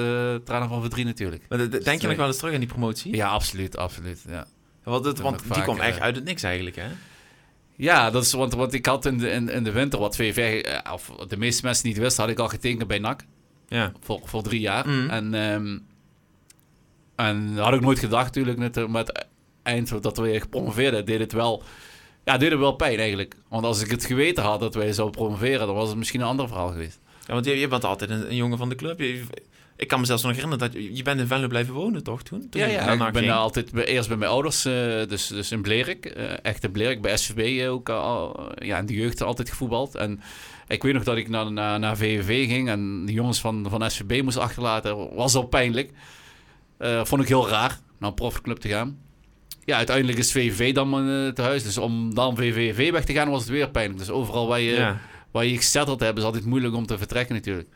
tranen 0.45 0.69
van 0.69 0.81
verdriet 0.81 1.07
natuurlijk. 1.07 1.43
Maar 1.49 1.59
d- 1.59 1.73
d- 1.73 1.85
denk 1.85 2.01
je 2.01 2.07
nog 2.07 2.17
wel 2.17 2.27
eens 2.27 2.37
terug 2.37 2.53
aan 2.55 2.61
die 2.61 2.69
promotie? 2.69 3.17
Ja, 3.17 3.29
absoluut, 3.29 3.77
absoluut. 3.77 4.25
Ja. 4.29 4.47
Want, 4.83 5.05
het, 5.05 5.21
want 5.21 5.55
die 5.55 5.63
kwam 5.63 5.81
echt 5.81 6.01
uit 6.01 6.17
het 6.17 6.25
niks 6.25 6.43
eigenlijk, 6.43 6.77
hè? 6.77 6.87
Ja, 7.77 8.11
dat 8.11 8.23
is, 8.25 8.33
want, 8.33 8.55
want 8.55 8.73
ik 8.73 8.87
had 8.87 9.07
in 9.07 9.19
de, 9.19 9.31
in, 9.31 9.49
in 9.49 9.65
de 9.65 9.73
winter, 9.73 9.99
wat 9.99 10.17
VV, 10.17 10.65
of 10.93 11.11
de 11.29 11.37
meeste 11.37 11.65
mensen 11.65 11.89
niet 11.89 11.99
wisten, 11.99 12.23
had 12.23 12.33
ik 12.33 12.39
al 12.39 12.49
getekend 12.49 12.89
bij 12.89 12.99
NAC. 12.99 13.25
Ja. 13.69 13.93
Voor, 14.01 14.21
voor 14.25 14.43
drie 14.43 14.61
jaar. 14.61 14.89
Mhm. 14.89 15.11
En, 15.11 15.35
ehm, 15.35 15.79
en 17.17 17.57
had 17.57 17.75
ik 17.75 17.81
nooit 17.81 17.99
gedacht 17.99 18.25
natuurlijk. 18.25 18.59
Met, 18.59 18.77
eh, 18.77 18.87
met 18.87 19.07
het 19.07 19.27
eind 19.63 20.03
dat 20.03 20.17
we 20.19 20.41
gepromoveerd 20.41 21.07
deed 21.07 21.19
het 21.21 21.33
wel... 21.33 21.63
Ja, 22.25 22.37
deed 22.39 22.51
het 22.51 22.61
wel 22.61 22.73
pijn 22.73 22.99
eigenlijk. 22.99 23.35
Want 23.49 23.65
als 23.65 23.83
ik 23.83 23.91
het 23.91 24.05
geweten 24.05 24.45
had 24.45 24.61
dat 24.61 24.75
wij 24.75 24.93
zouden 24.93 25.17
promoveren, 25.21 25.67
dan 25.67 25.75
was 25.77 25.89
het 25.89 25.97
misschien 25.99 26.21
een 26.21 26.27
ander 26.27 26.49
verhaal 26.49 26.69
geweest. 26.71 27.01
ja 27.27 27.33
want 27.33 27.45
je, 27.47 27.59
je 27.59 27.69
bent 27.69 27.85
altijd 27.85 28.11
een, 28.11 28.29
een 28.31 28.37
jongen 28.37 28.59
van 28.59 28.69
de 28.69 28.75
club. 28.75 28.99
Je- 28.99 29.25
ik 29.77 29.89
kan 29.89 30.01
me 30.01 30.07
zelfs 30.07 30.23
nog 30.23 30.33
herinneren 30.35 30.71
dat 30.71 30.83
je, 30.83 30.97
je 30.97 31.03
bent 31.03 31.21
in 31.21 31.27
Venlo 31.27 31.47
blijven 31.49 31.75
wonen, 31.75 32.03
toch, 32.03 32.23
toen? 32.23 32.49
toen 32.49 32.61
Ja, 32.61 32.67
ja 32.67 32.93
ik 32.93 32.99
ben 33.13 33.23
ging? 33.23 33.33
altijd 33.33 33.73
bij, 33.73 33.85
eerst 33.85 34.09
bij 34.09 34.17
mijn 34.17 34.31
ouders, 34.31 34.65
eh, 34.65 34.73
dus, 35.09 35.27
dus 35.27 35.53
in 35.53 35.63
Blerik, 35.63 36.07
eh, 36.07 36.33
echt 36.45 36.65
in 36.65 36.71
Blerik, 36.73 37.03
bij 37.03 37.17
SVB 37.17 37.69
ook 37.69 37.89
al, 37.89 38.49
ja, 38.65 38.79
in 38.79 38.87
de 38.87 38.95
jeugd 38.95 39.23
altijd 39.23 39.49
gevoetbald. 39.49 39.95
En 39.95 40.21
ik 40.69 40.83
weet 40.83 40.95
nog 40.95 41.05
dat 41.05 41.17
ik 41.17 41.29
naar, 41.29 41.53
naar, 41.53 41.79
naar 41.79 41.97
VVV 41.97 42.47
ging 42.49 42.69
en 42.69 43.07
de 43.07 43.13
jongens 43.13 43.41
van, 43.41 43.67
van 43.69 43.91
SVB 43.91 44.23
moest 44.23 44.37
achterlaten. 44.39 45.15
Was 45.15 45.35
al 45.35 45.47
pijnlijk. 45.47 45.91
Eh, 46.79 47.05
vond 47.05 47.23
ik 47.23 47.29
heel 47.29 47.49
raar, 47.49 47.79
naar 47.99 48.09
een 48.09 48.15
profclub 48.15 48.57
te 48.59 48.69
gaan. 48.69 48.99
Ja, 49.65 49.77
uiteindelijk 49.77 50.19
is 50.19 50.33
VVV 50.33 50.75
dan 50.75 51.09
uh, 51.09 51.29
te 51.29 51.43
huis. 51.43 51.63
Dus 51.63 51.79
om 51.79 52.15
dan 52.15 52.37
VVV 52.37 52.91
weg 52.91 53.05
te 53.05 53.13
gaan 53.13 53.31
was 53.31 53.41
het 53.41 53.51
weer 53.51 53.71
pijnlijk. 53.71 53.99
Dus 53.99 54.11
overal 54.11 54.47
waar 54.47 54.61
je, 54.61 54.73
Ja. 54.75 55.01
waar 55.31 55.45
je 55.45 55.57
gezetteld 55.57 56.01
hebt 56.01 56.19
is 56.19 56.25
altijd 56.25 56.45
moeilijk 56.45 56.75
om 56.75 56.87
te 56.87 56.99
vertrekken 56.99 57.35
natuurlijk. 57.35 57.69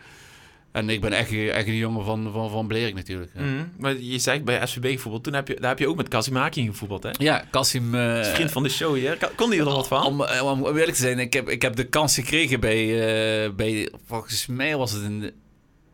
En 0.73 0.89
ik 0.91 1.01
ben 1.01 1.13
echt, 1.13 1.33
echt 1.33 1.67
een 1.67 1.75
jongen 1.77 2.05
van, 2.05 2.31
van, 2.33 2.51
van 2.51 2.67
Blerik 2.67 2.95
natuurlijk. 2.95 3.31
Ja. 3.35 3.41
Mhm. 3.43 3.65
Maar 3.79 3.97
je 3.99 4.19
zei 4.19 4.41
bij 4.43 4.67
SVB 4.67 4.93
gevoetbald. 4.95 5.25
Toen 5.25 5.33
heb 5.35 5.49
je, 5.49 5.55
daar 5.61 5.69
heb 5.69 5.79
je 5.79 5.89
ook 5.89 5.97
met 5.97 6.09
Kasimaki 6.09 6.67
gevoetbald, 6.67 7.03
hè? 7.03 7.11
Ja, 7.19 7.45
Kassim... 7.51 7.95
eh, 7.95 8.15
Dat 8.17 8.27
is 8.27 8.33
vriend 8.33 8.53
van 8.53 8.63
de 8.63 8.69
show 8.69 8.95
hier. 8.95 9.19
Kon 9.37 9.51
die 9.51 9.59
er 9.59 9.65
nog 9.65 9.75
wat 9.75 9.89
van? 9.89 10.05
Om, 10.07 10.25
eh, 10.25 10.45
om, 10.45 10.63
om 10.63 10.67
eerlijk 10.77 10.97
te 10.97 11.03
zijn, 11.03 11.19
ik 11.19 11.33
heb, 11.33 11.49
ik 11.49 11.63
heb 11.63 11.77
de 11.77 11.85
kans 11.85 12.15
gekregen 12.15 12.61
bij, 12.61 12.83
eh, 13.45 13.51
bij 13.53 13.89
volgens 14.07 14.47
mij 14.47 14.77
was 14.77 14.93
het 14.93 15.03
in 15.03 15.21
de, 15.21 15.33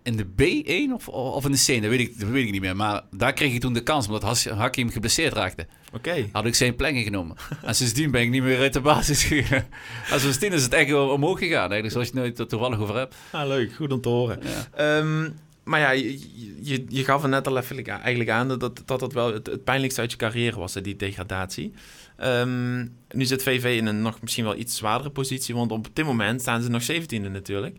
in 0.05 0.17
de 0.17 0.27
B1 0.27 0.93
of, 0.93 1.09
of 1.09 1.45
in 1.45 1.53
de 1.53 1.65
C, 1.67 1.83
dat 1.83 1.91
weet, 1.91 2.01
ik, 2.01 2.21
dat 2.21 2.29
weet 2.29 2.45
ik 2.45 2.53
niet 2.53 2.61
meer. 2.61 2.77
Maar 2.77 3.03
daar 3.11 3.33
kreeg 3.33 3.53
ik 3.55 3.61
toen 3.61 3.73
de 3.73 3.83
kans, 3.83 4.07
omdat 4.07 4.45
Hakim 4.45 4.91
geblesseerd 4.91 5.33
raakte. 5.33 5.67
Oké. 5.93 6.29
Had 6.33 6.47
ik 6.47 6.55
zijn 6.55 6.77
plek 6.77 6.95
ingenomen. 6.95 7.37
en 7.63 7.75
sindsdien 7.75 8.11
ben 8.11 8.21
ik 8.21 8.31
niet 8.31 8.43
meer 8.43 8.59
uit 8.59 8.73
de 8.73 8.81
basis 8.81 9.23
gegaan. 9.25 9.67
En 10.11 10.21
sindsdien 10.21 10.53
is 10.53 10.63
het 10.63 10.73
echt 10.73 10.93
omhoog 10.93 11.39
gegaan, 11.39 11.71
eigenlijk, 11.73 11.91
zoals 11.91 12.11
je 12.13 12.21
het 12.21 12.39
er 12.39 12.47
toevallig 12.47 12.79
over 12.79 12.97
hebt. 12.97 13.15
Ah, 13.31 13.47
leuk. 13.47 13.73
Goed 13.73 13.93
om 13.93 14.01
te 14.01 14.09
horen. 14.09 14.39
Ja. 14.43 14.99
Ehm, 14.99 15.31
maar 15.63 15.81
ja, 15.81 15.91
je, 15.91 16.19
je, 16.61 16.85
je 16.89 17.05
gaf 17.05 17.23
er 17.23 17.29
net 17.29 17.47
al 17.47 17.59
even 17.59 17.87
eigenlijk 17.87 18.31
aan 18.31 18.49
dat 18.49 18.61
dat, 18.61 18.83
dat, 18.87 19.13
wel 19.13 19.33
het, 19.33 19.47
het 19.47 19.65
pijnlijkste 19.65 20.01
uit 20.01 20.11
je 20.11 20.17
carrière 20.17 20.59
was, 20.59 20.75
hè, 20.75 20.81
die 20.81 20.97
degradatie. 20.97 21.73
Ehm, 22.17 22.87
nu 23.11 23.25
zit 23.25 23.43
VV 23.43 23.77
in 23.77 23.87
een 23.87 24.03
nog 24.03 24.21
misschien 24.21 24.45
wel 24.45 24.57
iets 24.57 24.77
zwaardere 24.77 25.11
positie, 25.11 25.55
want 25.55 25.73
op 25.73 25.89
dit 25.93 26.05
moment 26.05 26.41
staan 26.41 26.63
ze 26.63 26.71
nog 26.71 26.83
17e 26.93 27.31
natuurlijk. 27.31 27.77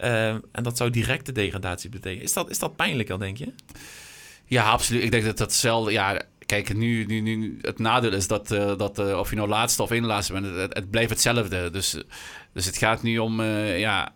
Ehm, 0.00 0.38
en 0.52 0.62
dat 0.62 0.76
zou 0.76 0.90
directe 0.90 1.32
degradatie 1.32 1.90
betekenen. 1.90 2.24
Is 2.24 2.32
dat, 2.32 2.50
is 2.50 2.58
dat 2.58 2.76
pijnlijk 2.76 3.10
al, 3.10 3.18
denk 3.18 3.36
je? 3.36 3.52
Ja, 4.44 4.70
absoluut. 4.70 5.02
Ik 5.02 5.10
denk 5.10 5.24
dat 5.24 5.36
dat 5.36 5.46
hetzelfde... 5.46 5.92
Ja, 5.92 6.22
kijk, 6.46 6.74
nu, 6.74 7.04
nu, 7.04 7.20
nu 7.20 7.58
het 7.60 7.78
nadeel 7.78 8.12
is 8.12 8.26
dat, 8.26 8.50
eh, 8.50 8.76
dat 8.76 8.98
eh, 8.98 9.18
of 9.18 9.30
je 9.30 9.36
nou 9.36 9.48
laatste 9.48 9.82
of 9.82 9.90
één 9.90 10.04
laatste 10.04 10.32
bent, 10.32 10.46
het, 10.46 10.74
het 10.74 10.90
blijft 10.90 11.10
hetzelfde. 11.10 11.70
Dus, 11.70 11.96
dus 12.52 12.66
het 12.66 12.76
gaat 12.76 13.02
nu 13.02 13.18
om, 13.18 13.40
eh, 13.40 13.78
ja, 13.78 14.12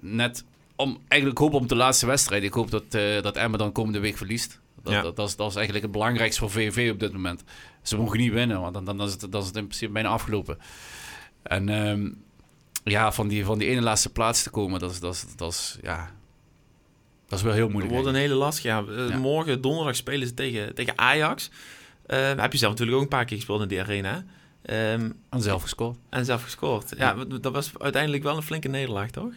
net 0.00 0.44
om... 0.76 0.98
Eigenlijk 1.08 1.40
hoop 1.40 1.54
op 1.54 1.68
de 1.68 1.76
laatste 1.76 2.06
wedstrijd. 2.06 2.42
Ik 2.42 2.52
hoop 2.52 2.70
dat, 2.70 2.84
eh 2.90 3.22
dat 3.22 3.36
Emma 3.36 3.56
dan 3.56 3.72
komende 3.72 4.00
week 4.00 4.16
verliest. 4.16 4.60
Dat, 4.82 4.92
Ja. 4.92 5.02
dat, 5.02 5.16
dat, 5.16 5.28
is, 5.28 5.36
dat 5.36 5.48
is 5.48 5.54
eigenlijk 5.54 5.84
het 5.84 5.94
belangrijkste 5.94 6.40
voor 6.40 6.50
VVV 6.50 6.90
op 6.90 7.00
dit 7.00 7.12
moment. 7.12 7.42
Ze 7.82 7.96
mogen 7.96 8.18
niet 8.18 8.32
winnen, 8.32 8.60
want 8.60 8.74
dan, 8.74 8.84
dan, 8.84 8.96
dan, 8.98 9.06
is, 9.06 9.12
het, 9.12 9.32
dan 9.32 9.40
is 9.40 9.46
het 9.46 9.56
in 9.56 9.66
principe 9.66 9.92
bijna 9.92 10.08
afgelopen. 10.08 10.58
En 11.42 11.68
ehm, 11.68 12.10
ja, 12.84 13.12
van 13.12 13.28
die, 13.28 13.44
van 13.44 13.58
die 13.58 13.68
ene 13.68 13.80
laatste 13.80 14.10
plaats 14.12 14.42
te 14.42 14.50
komen, 14.50 14.80
dat 14.80 14.90
is, 14.90 15.00
dat 15.00 15.14
is, 15.14 15.24
dat 15.36 15.52
is 15.52 15.78
ja... 15.82 16.10
Dat 17.28 17.38
is 17.38 17.44
wel 17.44 17.54
heel 17.54 17.62
Het 17.62 17.72
moeilijk. 17.72 17.94
wordt 17.94 18.08
een 18.08 18.20
hele 18.20 18.34
lastig. 18.34 18.62
Ja, 18.64 18.84
Eh, 18.88 19.08
Ja. 19.08 19.16
Morgen, 19.18 19.60
donderdag, 19.60 19.96
spelen 19.96 20.26
ze 20.28 20.34
tegen, 20.34 20.74
tegen 20.74 20.98
Ajax. 20.98 21.50
Ehm, 22.06 22.38
heb 22.38 22.52
je 22.52 22.58
zelf 22.58 22.70
natuurlijk 22.70 22.96
ook 22.98 23.02
een 23.02 23.08
paar 23.16 23.24
keer 23.24 23.36
gespeeld 23.36 23.62
in 23.62 23.68
die 23.68 23.80
arena. 23.80 24.24
Ehm, 24.62 25.10
En 25.30 25.42
zelf 25.42 25.62
gescoord. 25.62 25.96
en 26.10 26.24
zelf 26.24 26.42
gescoord. 26.42 26.92
Ja, 26.96 27.14
dat 27.24 27.52
was 27.52 27.70
uiteindelijk 27.78 28.22
wel 28.22 28.36
een 28.36 28.42
flinke 28.42 28.68
nederlaag, 28.68 29.10
toch? 29.10 29.32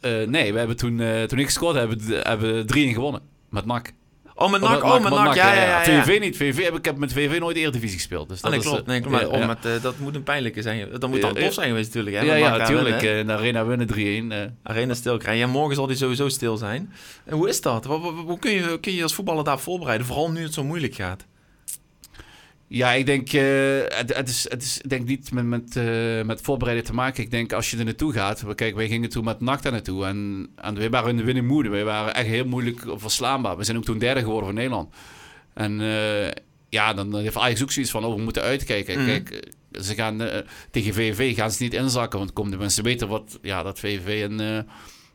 Eh, 0.00 0.22
nee, 0.26 0.52
we 0.52 0.58
hebben 0.58 0.76
toen, 0.76 1.00
eh, 1.00 1.22
toen 1.22 1.38
ik 1.38 1.44
gescoord 1.44 1.76
heb, 1.76 1.88
hebben 1.88 2.06
we- 2.08 2.20
hebben 2.22 2.54
we 2.54 2.64
3-1 2.64 2.92
gewonnen. 2.94 3.20
Met 3.48 3.64
NAC. 3.66 3.92
Oh, 4.36 4.50
NAC. 4.52 4.84
Oh, 4.84 5.02
met 5.02 5.12
NAC. 5.12 5.34
Ja, 5.34 5.52
ja, 5.54 5.62
ja. 5.62 5.90
ja. 5.90 6.04
VV 6.04 6.20
niet. 6.20 6.36
VV 6.36 6.64
heb, 6.64 6.76
ik 6.76 6.84
heb 6.84 6.96
met 6.96 7.12
VV 7.12 7.38
nooit 7.38 7.54
de 7.54 7.60
Eredivisie 7.60 7.96
gespeeld. 7.96 8.28
Dus 8.28 8.36
Ah, 8.36 8.42
dat 8.42 8.50
nee, 8.52 8.60
klopt. 8.60 8.80
eh, 8.80 8.86
Nee. 8.86 9.00
Maar, 9.10 9.20
ja, 9.20 9.26
oh, 9.28 9.38
ja. 9.38 9.46
met, 9.46 9.64
eh, 9.64 9.72
dat 9.82 9.98
moet 9.98 10.14
een 10.14 10.22
pijnlijke 10.22 10.62
zijn. 10.62 10.88
Dat 10.98 11.08
moet 11.10 11.16
Ja, 11.18 11.22
dan 11.26 11.34
ja. 11.34 11.40
tof 11.44 11.54
zijn 11.54 11.68
geweest 11.68 11.86
natuurlijk. 11.94 12.16
Hè? 12.16 12.22
Ja, 12.22 12.34
ja, 12.34 12.56
natuurlijk. 12.56 13.02
In 13.02 13.26
de 13.26 13.32
arena 13.32 13.64
winnen 13.66 13.86
3-1. 13.86 14.32
eh. 14.32 14.38
Arena 14.62 14.94
stil 14.94 15.16
krijgen. 15.18 15.46
Ja, 15.46 15.52
morgen 15.52 15.74
zal 15.74 15.86
die 15.86 15.96
sowieso 15.96 16.28
stil 16.28 16.56
zijn. 16.56 16.92
En 17.24 17.36
hoe 17.36 17.48
is 17.48 17.60
dat? 17.60 17.84
Hoe 17.84 18.38
kun 18.38 18.50
je, 18.50 18.78
kun 18.80 18.92
je 18.92 19.02
als 19.02 19.14
voetballer 19.14 19.44
daar 19.44 19.58
voorbereiden? 19.58 20.06
Vooral 20.06 20.30
nu 20.30 20.42
het 20.42 20.54
zo 20.54 20.64
moeilijk 20.64 20.94
gaat. 20.94 21.24
Ja, 22.68 22.92
ik 22.92 23.06
denk, 23.06 23.32
eh, 23.32 23.42
het, 23.98 24.14
het 24.16 24.28
is, 24.28 24.46
het 24.50 24.62
is 24.62 24.78
ik 24.78 24.88
denk 24.90 25.06
niet 25.06 25.32
met, 25.32 25.44
met, 25.44 25.76
eh, 25.76 26.22
met 26.22 26.40
voorbereiden 26.40 26.84
te 26.86 26.94
maken. 26.94 27.22
Ik 27.22 27.30
denk 27.30 27.52
als 27.52 27.70
je 27.70 27.76
er 27.78 27.84
naartoe 27.84 28.12
gaat. 28.12 28.40
we- 28.42 28.54
Kijk, 28.54 28.74
wij 28.74 28.88
gingen 28.88 29.08
toen 29.10 29.24
met 29.24 29.40
NAC 29.40 29.62
daar 29.62 29.72
naartoe. 29.72 30.04
En, 30.06 30.48
en 30.56 30.74
wij 30.74 30.90
waren 30.90 31.10
in 31.10 31.16
de 31.16 31.24
winning 31.24 31.46
mood. 31.46 31.66
Wij 31.66 31.84
waren 31.84 32.14
echt 32.14 32.26
heel 32.26 32.44
moeilijk 32.44 32.80
verslaanbaar. 32.94 33.56
We 33.56 33.64
zijn 33.64 33.76
ook 33.76 33.84
toen 33.84 33.98
derde 33.98 34.20
geworden 34.20 34.44
van 34.44 34.54
Nederland. 34.54 34.94
En 35.54 35.80
eh, 35.80 36.30
ja, 36.68 36.94
dan 36.94 37.16
heeft 37.18 37.36
Ajax 37.36 37.62
ook 37.62 37.70
zoiets 37.72 37.90
van, 37.92 38.04
oh, 38.04 38.14
we 38.16 38.22
moeten 38.22 38.42
uitkijken. 38.42 38.96
Mhm. 38.98 39.06
Kijk, 39.06 39.48
ze 39.82 39.94
gaan 39.94 40.22
tegen 40.70 40.94
VVV 40.94 41.34
gaan 41.36 41.50
ze 41.50 41.62
niet 41.62 41.74
inzakken. 41.74 42.18
Want 42.18 42.32
komen 42.32 42.50
de 42.50 42.56
mensen 42.58 42.84
weten 42.84 43.08
wat, 43.08 43.38
ja, 43.42 43.62
dat 43.62 43.78
VVV 43.78 44.38
eh, 44.40 44.58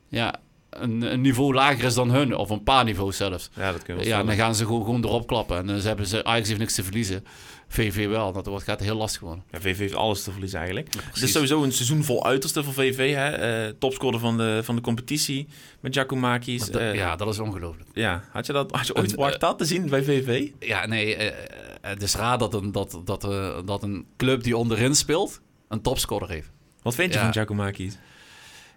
ja, 0.09 0.35
een, 0.69 1.01
een 1.01 1.21
niveau 1.21 1.53
lager 1.53 1.83
is 1.83 1.93
dan 1.93 2.11
hun. 2.11 2.35
Of 2.35 2.49
een 2.49 2.63
paar 2.63 2.83
niveaus 2.83 3.17
zelfs. 3.17 3.49
Ja, 3.55 3.71
dat 3.71 3.83
kun 3.83 3.97
je 3.99 4.05
Ja, 4.05 4.23
dan 4.23 4.35
gaan 4.35 4.55
ze 4.55 4.65
gewoon, 4.65 4.83
gewoon 4.83 5.03
erop 5.03 5.27
klappen. 5.27 5.57
En 5.57 5.67
dan 5.67 5.79
ze 5.79 5.88
hebben 5.88 6.07
ze, 6.07 6.23
Ajax 6.23 6.47
heeft 6.47 6.59
niks 6.59 6.75
te 6.75 6.83
verliezen. 6.83 7.23
VV 7.67 8.07
wel. 8.07 8.31
Dat 8.33 8.45
wordt, 8.45 8.63
gaat 8.63 8.79
heel 8.79 8.95
lastig 8.95 9.21
worden. 9.21 9.43
Ja, 9.51 9.59
VV 9.61 9.77
heeft 9.77 9.95
alles 9.95 10.23
te 10.23 10.31
verliezen 10.31 10.59
eigenlijk. 10.59 10.93
het 11.13 11.21
is 11.23 11.31
sowieso 11.31 11.63
een 11.63 11.71
seizoen 11.71 12.03
vol 12.03 12.25
uiterste 12.25 12.63
voor 12.63 12.73
VV. 12.73 13.13
Hè? 13.13 13.29
Eh, 13.29 13.73
topscorer 13.79 14.19
van 14.19 14.38
de, 14.38 14.59
van 14.63 14.75
de 14.75 14.81
competitie 14.81 15.47
met 15.79 15.93
Giacomakis. 15.93 16.69
Eh, 16.69 16.95
ja, 16.95 17.15
dat 17.15 17.27
is 17.27 17.39
ongelooflijk. 17.39 17.89
ja. 17.93 18.23
Had 18.31 18.45
je, 18.45 18.53
dat, 18.53 18.71
had 18.71 18.88
je 18.88 18.95
ooit 18.95 19.09
verwacht 19.09 19.39
dat 19.39 19.57
te 19.57 19.65
zien 19.65 19.89
bij 19.89 20.03
VV? 20.03 20.49
Ja, 20.59 20.85
nee, 20.85 21.15
eh, 21.15 21.35
het 21.81 22.01
is 22.01 22.15
raar 22.15 22.38
dat 22.38 22.53
een, 22.53 22.71
dat, 22.71 23.01
dat, 23.05 23.23
eh, 23.23 23.57
dat 23.65 23.83
een 23.83 24.05
club 24.17 24.43
die 24.43 24.57
onderin 24.57 24.95
speelt 24.95 25.41
een 25.67 25.81
topscorer 25.81 26.29
heeft. 26.29 26.49
Wat 26.81 26.95
vind 26.95 27.13
je 27.13 27.17
Ja. 27.17 27.23
van 27.23 27.33
Giacomakis? 27.33 27.97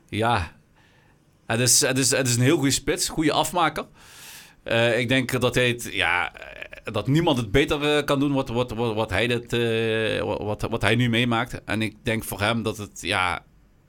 Ja, 0.08 0.52
het 1.46 1.60
is, 1.60 1.82
is, 1.82 2.12
is 2.12 2.36
een 2.36 2.42
heel 2.42 2.56
goede 2.56 2.70
spits, 2.70 3.08
goede 3.08 3.32
afmaker. 3.32 3.86
Eh, 4.62 4.98
ik 4.98 5.08
denk 5.08 5.40
dat, 5.40 5.54
hij 5.54 5.68
het, 5.68 5.88
ja, 5.92 6.32
dat 6.84 7.06
niemand 7.06 7.36
het 7.36 7.50
beter 7.50 7.96
eh, 7.96 8.04
kan 8.04 8.20
doen 8.20 8.32
wat, 8.32 8.48
wat, 8.48 8.72
wat, 8.72 9.10
hij 9.10 9.40
eh, 9.40 10.22
wat, 10.22 10.62
wat 10.70 10.82
hij 10.82 10.94
nu 10.94 11.08
meemaakt. 11.08 11.64
En 11.64 11.82
ik 11.82 11.96
denk 12.02 12.24
voor 12.24 12.40
hem 12.40 12.62
dat 12.62 12.76
het 12.76 13.00
ja, 13.00 13.44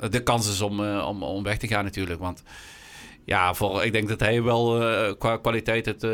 de 0.10 0.24
kans 0.24 0.50
is 0.50 0.62
om, 0.62 0.86
om, 0.86 1.24
om 1.24 1.44
weg 1.44 1.58
te 1.58 1.68
gaan 1.68 1.84
natuurlijk. 1.84 2.20
Want 2.20 2.44
ja, 3.26 3.54
voor, 3.54 3.84
ik 3.86 3.92
denk 3.92 4.08
dat 4.08 4.20
hij 4.20 4.44
wel 4.44 4.78
qua 5.16 5.38
kwaliteit 5.38 5.86
het 5.86 6.08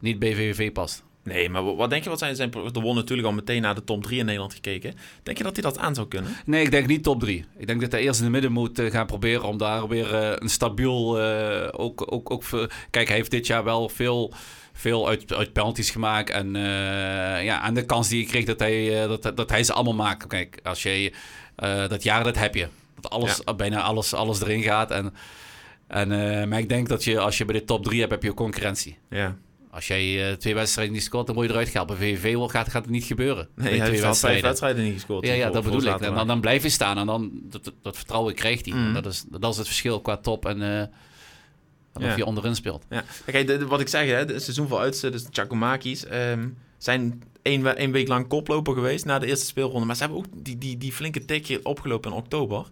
niet 0.00 0.18
bij 0.18 0.34
VVV 0.34 0.72
past. 0.72 1.04
Nee, 1.22 1.48
maar 1.48 1.76
wat 1.76 1.90
denk 1.90 2.04
je 2.04 2.10
wat 2.10 2.18
zijn... 2.18 2.36
zijn 2.36 2.52
er 2.52 2.80
won 2.80 2.94
natuurlijk 2.94 3.28
al 3.28 3.34
meteen 3.34 3.62
naar 3.62 3.74
de 3.74 3.84
top 3.84 4.02
3 4.02 4.18
in 4.18 4.24
Nederland 4.24 4.54
gekeken. 4.54 4.94
Denk 5.22 5.38
je 5.38 5.44
dat 5.44 5.52
hij 5.52 5.62
dat 5.62 5.78
aan 5.78 5.94
zou 5.94 6.08
kunnen? 6.08 6.36
Nee, 6.44 6.64
ik 6.64 6.70
denk 6.70 6.86
niet 6.86 7.02
top 7.02 7.20
3. 7.20 7.44
Ik 7.56 7.66
denk 7.66 7.80
dat 7.80 7.92
hij 7.92 8.00
eerst 8.00 8.18
in 8.18 8.24
de 8.24 8.30
midden 8.30 8.52
moet 8.52 8.78
eh, 8.78 8.90
gaan 8.90 9.06
proberen 9.06 9.42
om 9.42 9.58
daar 9.58 9.88
weer 9.88 10.14
eh, 10.14 10.32
een 10.34 10.48
stabiel. 10.48 11.20
eh, 11.20 11.68
ook, 11.72 12.12
ook, 12.12 12.30
ook, 12.30 12.44
kijk, 12.90 13.08
hij 13.08 13.16
heeft 13.16 13.30
dit 13.30 13.46
jaar 13.46 13.64
wel 13.64 13.88
veel, 13.88 14.32
veel 14.72 15.08
uit, 15.08 15.32
uit 15.32 15.52
penalties 15.52 15.90
gemaakt. 15.90 16.30
En, 16.30 16.54
ja, 17.44 17.66
en 17.66 17.74
de 17.74 17.84
kans 17.86 18.08
die 18.08 18.20
je 18.20 18.26
kreeg 18.26 18.44
dat 18.44 18.58
hij, 18.58 19.06
dat, 19.06 19.36
dat 19.36 19.50
hij 19.50 19.64
ze 19.64 19.72
allemaal 19.72 19.94
maakt. 19.94 20.26
Kijk, 20.26 20.60
als 20.62 20.82
eh, 21.58 21.88
dat 21.88 22.02
jaar, 22.02 22.24
dat 22.24 22.38
heb 22.38 22.54
je. 22.54 22.68
dat 23.00 23.10
alles, 23.10 23.40
bijna 23.56 23.80
alles, 23.80 24.14
alles 24.14 24.40
erin 24.40 24.62
gaat. 24.62 24.90
En, 24.90 25.14
en, 25.86 26.08
maar 26.48 26.58
ik 26.58 26.68
denk 26.68 26.88
dat 26.88 27.04
je, 27.04 27.18
als 27.18 27.38
je 27.38 27.44
bij 27.44 27.58
de 27.58 27.64
top 27.64 27.84
3 27.84 28.00
hebt, 28.00 28.12
heb 28.12 28.22
je 28.22 28.34
concurrentie. 28.34 28.98
Ja. 29.10 29.36
Als 29.78 29.86
jij 29.86 30.30
eh, 30.30 30.36
twee 30.36 30.54
wedstrijden 30.54 30.94
niet 30.94 31.02
scoort, 31.02 31.26
dan 31.26 31.34
word 31.34 31.46
je 31.46 31.52
eruit 31.52 31.68
gehaald. 31.68 31.88
Bij 31.88 31.96
VVV 31.96 32.36
gaat, 32.50 32.68
gaat 32.68 32.82
het 32.82 32.90
niet 32.90 33.04
gebeuren. 33.04 33.48
Nee, 33.54 33.80
hij 33.80 33.98
vijf 33.98 34.40
wedstrijden 34.42 34.84
niet 34.84 34.92
gescoord. 34.92 35.26
Ja, 35.26 35.32
ja 35.32 35.50
dat 35.50 35.64
bedoel 35.64 35.82
ik. 35.82 36.00
En 36.00 36.14
dan, 36.14 36.26
dan 36.26 36.40
blijf 36.40 36.62
je 36.62 36.68
staan 36.68 36.98
en 36.98 37.06
dan 37.06 37.30
dat, 37.42 37.64
dat- 37.64 37.74
dat 37.82 37.96
vertrouwen 37.96 38.34
krijgt 38.34 38.66
hij. 38.66 38.74
Mm. 38.74 38.92
Dat, 38.94 39.06
is, 39.06 39.24
dat 39.30 39.52
is 39.52 39.56
het 39.58 39.66
verschil 39.66 40.00
qua 40.00 40.16
top 40.16 40.46
en 40.46 40.62
eh 40.62 40.86
of 41.92 42.16
je 42.16 42.24
onderin 42.26 42.54
speelt. 42.54 42.84
Ja. 42.90 43.04
Kijk, 43.24 43.46
de- 43.46 43.58
de- 43.58 43.66
wat 43.66 43.80
ik 43.80 43.88
zeg, 43.88 44.06
hè, 44.06 44.14
het 44.14 44.42
seizoen 44.42 44.68
vooruit, 44.68 45.00
dus 45.00 45.22
de 45.24 45.28
Chacomakis 45.32 46.04
ehm 46.06 46.48
zijn 46.78 47.22
één 47.42 47.90
week 47.92 48.08
lang 48.08 48.28
koploper 48.28 48.74
geweest 48.74 49.04
na 49.04 49.18
de 49.18 49.26
eerste 49.26 49.46
speelronde. 49.46 49.86
Maar 49.86 49.96
ze 49.96 50.02
hebben 50.02 50.18
ook 50.20 50.26
die, 50.34 50.58
die, 50.58 50.76
die 50.78 50.92
flinke 50.92 51.24
tikje 51.24 51.60
opgelopen 51.64 52.10
in 52.10 52.16
oktober 52.16 52.64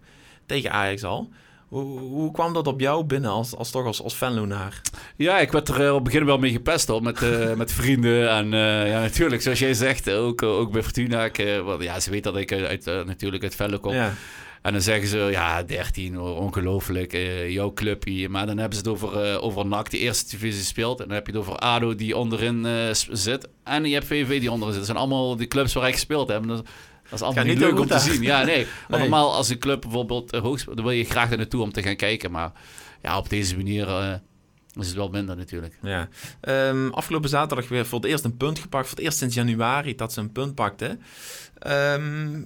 tegen 0.45 0.71
Ajax 0.71 1.03
al. 1.03 1.29
Hoe, 1.67 1.99
hoe 1.99 2.31
kwam 2.31 2.53
dat 2.53 2.67
op 2.67 2.79
jou 2.79 3.03
binnen 3.03 3.31
als, 3.31 3.55
als 3.55 3.71
toch 3.71 3.85
als, 3.85 4.01
als 4.01 4.15
Venlonaar? 4.15 4.81
Ja, 5.15 5.39
ik 5.39 5.51
werd 5.51 5.69
er 5.69 5.85
eh, 5.85 5.89
op 5.89 5.95
het 5.95 6.03
begin 6.03 6.25
wel 6.25 6.37
mee 6.37 6.51
gepest 6.51 6.87
hoor, 6.87 7.03
met, 7.03 7.21
eh, 7.21 7.53
met 7.53 7.71
vrienden. 7.71 8.29
En 8.29 8.53
eh, 8.53 8.89
ja, 8.89 8.99
natuurlijk, 8.99 9.41
zoals 9.41 9.59
jij 9.59 9.73
zegt, 9.73 10.11
ook, 10.11 10.43
ook 10.43 10.71
bij 10.71 10.83
Fortuna. 10.83 11.25
Ik, 11.25 11.35
wel, 11.35 11.81
ja, 11.81 11.99
ze 11.99 12.09
weten 12.09 12.33
dat 12.33 12.41
ik 12.41 12.51
uit, 12.51 12.85
natuurlijk 12.85 13.43
uit 13.43 13.55
Venlo 13.55 13.79
kom. 13.79 13.93
Ja. 13.93 14.13
En 14.61 14.73
dan 14.73 14.81
zeggen 14.81 15.07
ze, 15.07 15.17
ja, 15.17 15.63
13 15.63 16.15
hoor, 16.15 16.37
ongelooflijk, 16.37 17.17
jouw 17.47 17.73
clubje. 17.73 18.29
Maar 18.29 18.45
dan 18.45 18.57
hebben 18.57 18.77
ze 18.77 18.83
het 18.83 18.93
over, 18.93 19.41
over 19.41 19.65
NAC, 19.65 19.89
die 19.89 19.99
eerste 19.99 20.29
divisie 20.29 20.63
speelt. 20.63 20.99
En 20.99 21.05
dan 21.05 21.15
heb 21.15 21.27
je 21.27 21.31
het 21.31 21.41
over 21.41 21.55
ADO, 21.55 21.95
die 21.95 22.17
onderin 22.17 22.67
zit. 23.11 23.47
En 23.63 23.85
je 23.85 23.93
hebt 23.93 24.05
VVV 24.05 24.39
die 24.39 24.51
onderin 24.51 24.75
zit. 24.75 24.85
Dat 24.85 24.85
zijn 24.85 24.97
allemaal 24.97 25.35
die 25.35 25.47
clubs 25.47 25.73
waar 25.73 25.87
ik 25.87 25.93
gespeeld 25.93 26.27
heb. 26.27 26.41
En 26.41 26.47
Dat, 26.47 26.67
dat 27.09 27.19
is 27.19 27.25
allemaal 27.25 27.43
niet 27.43 27.57
leuk 27.57 27.79
om 27.79 27.87
te 27.87 27.99
zien. 27.99 28.21
Ja, 28.21 28.43
nee. 28.43 28.65
Want 28.87 28.89
Nee. 28.89 28.99
normaal 28.99 29.33
als 29.33 29.49
een 29.49 29.59
club 29.59 29.81
bijvoorbeeld 29.81 30.31
eh, 30.31 30.41
hoog 30.41 30.59
speelt, 30.59 30.75
dan 30.75 30.85
wil 30.85 30.93
je 30.95 31.03
graag 31.03 31.31
er 31.31 31.37
naartoe 31.37 31.61
om 31.61 31.71
te 31.71 31.83
gaan 31.83 31.95
kijken. 31.95 32.31
Maar 32.31 32.51
ja, 33.01 33.17
op 33.17 33.29
deze 33.29 33.55
manier 33.55 33.87
eh, 33.87 34.13
is 34.73 34.87
het 34.87 34.95
wel 34.95 35.09
minder 35.09 35.37
natuurlijk. 35.37 35.77
Ja. 35.81 36.07
Ehm, 36.41 36.89
afgelopen 36.89 37.29
zaterdag 37.29 37.67
weer 37.69 37.85
voor 37.85 37.99
het 37.99 38.07
eerst 38.09 38.23
een 38.23 38.37
punt 38.37 38.59
gepakt. 38.59 38.87
Voor 38.87 38.95
het 38.97 39.05
eerst 39.05 39.17
sinds 39.17 39.35
januari 39.35 39.95
dat 39.95 40.13
ze 40.13 40.19
een 40.19 40.31
punt 40.31 40.55
pakten. 40.55 41.01
Ehm, 41.59 42.41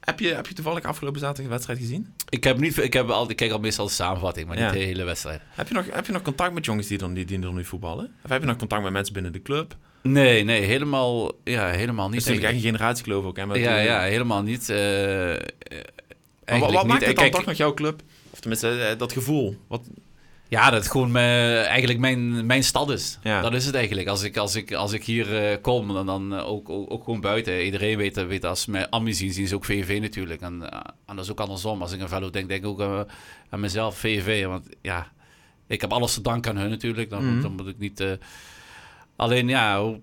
heb, 0.00 0.20
je, 0.20 0.34
heb 0.34 0.46
je 0.46 0.54
toevallig 0.54 0.84
afgelopen 0.84 1.20
zaterdag 1.20 1.44
de 1.44 1.50
wedstrijd 1.52 1.78
gezien? 1.78 2.14
Ik, 2.32 2.44
heb 2.44 2.58
niet, 2.58 2.78
ik, 2.78 2.92
heb 2.92 3.08
al, 3.10 3.30
ik 3.30 3.36
kijk 3.36 3.50
al 3.52 3.58
meestal 3.58 3.86
de 3.86 3.92
samenvatting, 3.92 4.46
maar 4.48 4.58
Ja. 4.58 4.64
niet 4.64 4.72
de 4.80 4.84
hele 4.86 5.04
wedstrijd. 5.04 5.40
Heb 5.48 5.68
je 5.68 5.74
nog, 5.74 5.84
heb 5.90 6.06
je 6.06 6.12
nog 6.12 6.22
contact 6.22 6.54
met 6.54 6.64
jongens 6.64 6.86
die, 6.86 6.98
dan, 6.98 7.14
die, 7.14 7.24
die 7.24 7.40
er 7.42 7.52
nu 7.52 7.64
voetballen? 7.64 8.14
Of 8.24 8.30
heb 8.30 8.40
je 8.40 8.46
nog 8.46 8.56
contact 8.56 8.82
met 8.82 8.92
mensen 8.92 9.14
binnen 9.14 9.32
de 9.32 9.42
club? 9.42 9.76
Nee, 10.02 10.44
nee, 10.44 10.60
helemaal, 10.62 11.32
ja, 11.44 11.68
helemaal 11.70 12.04
Het 12.04 12.12
niet. 12.14 12.20
is 12.20 12.26
natuurlijk 12.26 12.54
echt 12.54 12.64
een 12.64 12.70
generatiekloof 12.70 13.24
ook. 13.24 13.36
Hè, 13.36 13.46
met 13.46 13.56
Ja, 13.56 13.76
de- 13.76 13.82
ja, 13.82 14.00
helemaal 14.02 14.42
niet. 14.42 14.68
eh, 14.68 15.32
eh, 15.34 15.40
Maar 15.40 15.40
wat, 15.40 15.80
eigenlijk 16.44 16.72
wat 16.72 16.82
niet. 16.82 16.92
maakt 16.92 17.06
het 17.06 17.14
dan 17.16 17.24
Kijk, 17.24 17.32
toch 17.34 17.44
nog 17.44 17.56
jouw 17.56 17.74
club? 17.74 18.02
Of 18.30 18.40
tenminste, 18.40 18.68
eh, 18.82 18.98
dat 18.98 19.12
gevoel. 19.12 19.56
Wat, 19.68 19.88
Ja, 20.52 20.70
dat 20.70 20.82
het 20.82 20.90
gewoon 20.90 21.10
mijn, 21.10 21.64
eigenlijk 21.64 21.98
mijn, 21.98 22.46
mijn 22.46 22.64
stad 22.64 22.90
is. 22.90 23.18
Ja. 23.22 23.40
Dat 23.40 23.54
is 23.54 23.66
het 23.66 23.74
eigenlijk. 23.74 24.08
Als 24.08 24.22
ik, 24.22 24.36
als 24.36 24.54
ik, 24.54 24.72
als 24.72 24.92
ik 24.92 25.04
hier 25.04 25.36
eh, 25.36 25.56
kom, 25.60 25.88
dan, 25.94 26.06
dan 26.06 26.34
eh, 26.34 26.48
ook, 26.48 26.68
ook, 26.68 26.90
ook 26.90 27.04
gewoon 27.04 27.20
buiten. 27.20 27.64
Iedereen 27.64 27.96
weet, 27.96 28.26
weet 28.26 28.44
als 28.44 28.62
ze 28.62 28.70
mij 28.70 28.88
Ammi 28.88 29.14
zien, 29.14 29.32
zien 29.32 29.46
ze 29.46 29.54
ook 29.54 29.64
VVV 29.64 30.00
natuurlijk. 30.00 30.40
En, 30.40 30.70
eh, 30.70 30.80
en 31.06 31.16
dat 31.16 31.24
is 31.24 31.30
ook 31.30 31.40
andersom. 31.40 31.82
Als 31.82 31.92
ik 31.92 32.00
aan 32.00 32.08
Velo 32.08 32.30
denk, 32.30 32.48
denk 32.48 32.62
ik 32.62 32.68
ook 32.68 32.80
aan, 32.80 33.06
aan 33.50 33.60
mezelf, 33.60 33.98
VVV. 33.98 34.46
Want 34.46 34.66
ja, 34.82 35.12
ik 35.66 35.80
heb 35.80 35.92
alles 35.92 36.14
te 36.14 36.20
danken 36.20 36.50
aan 36.50 36.60
hun 36.60 36.70
natuurlijk. 36.70 37.10
Dan, 37.10 37.24
Mhm. 37.24 37.32
moet, 37.32 37.42
dan 37.42 37.52
moet 37.52 37.66
ik 37.68 37.78
niet... 37.78 38.00
eh, 38.00 38.10
alleen 39.16 39.48
ja, 39.48 39.94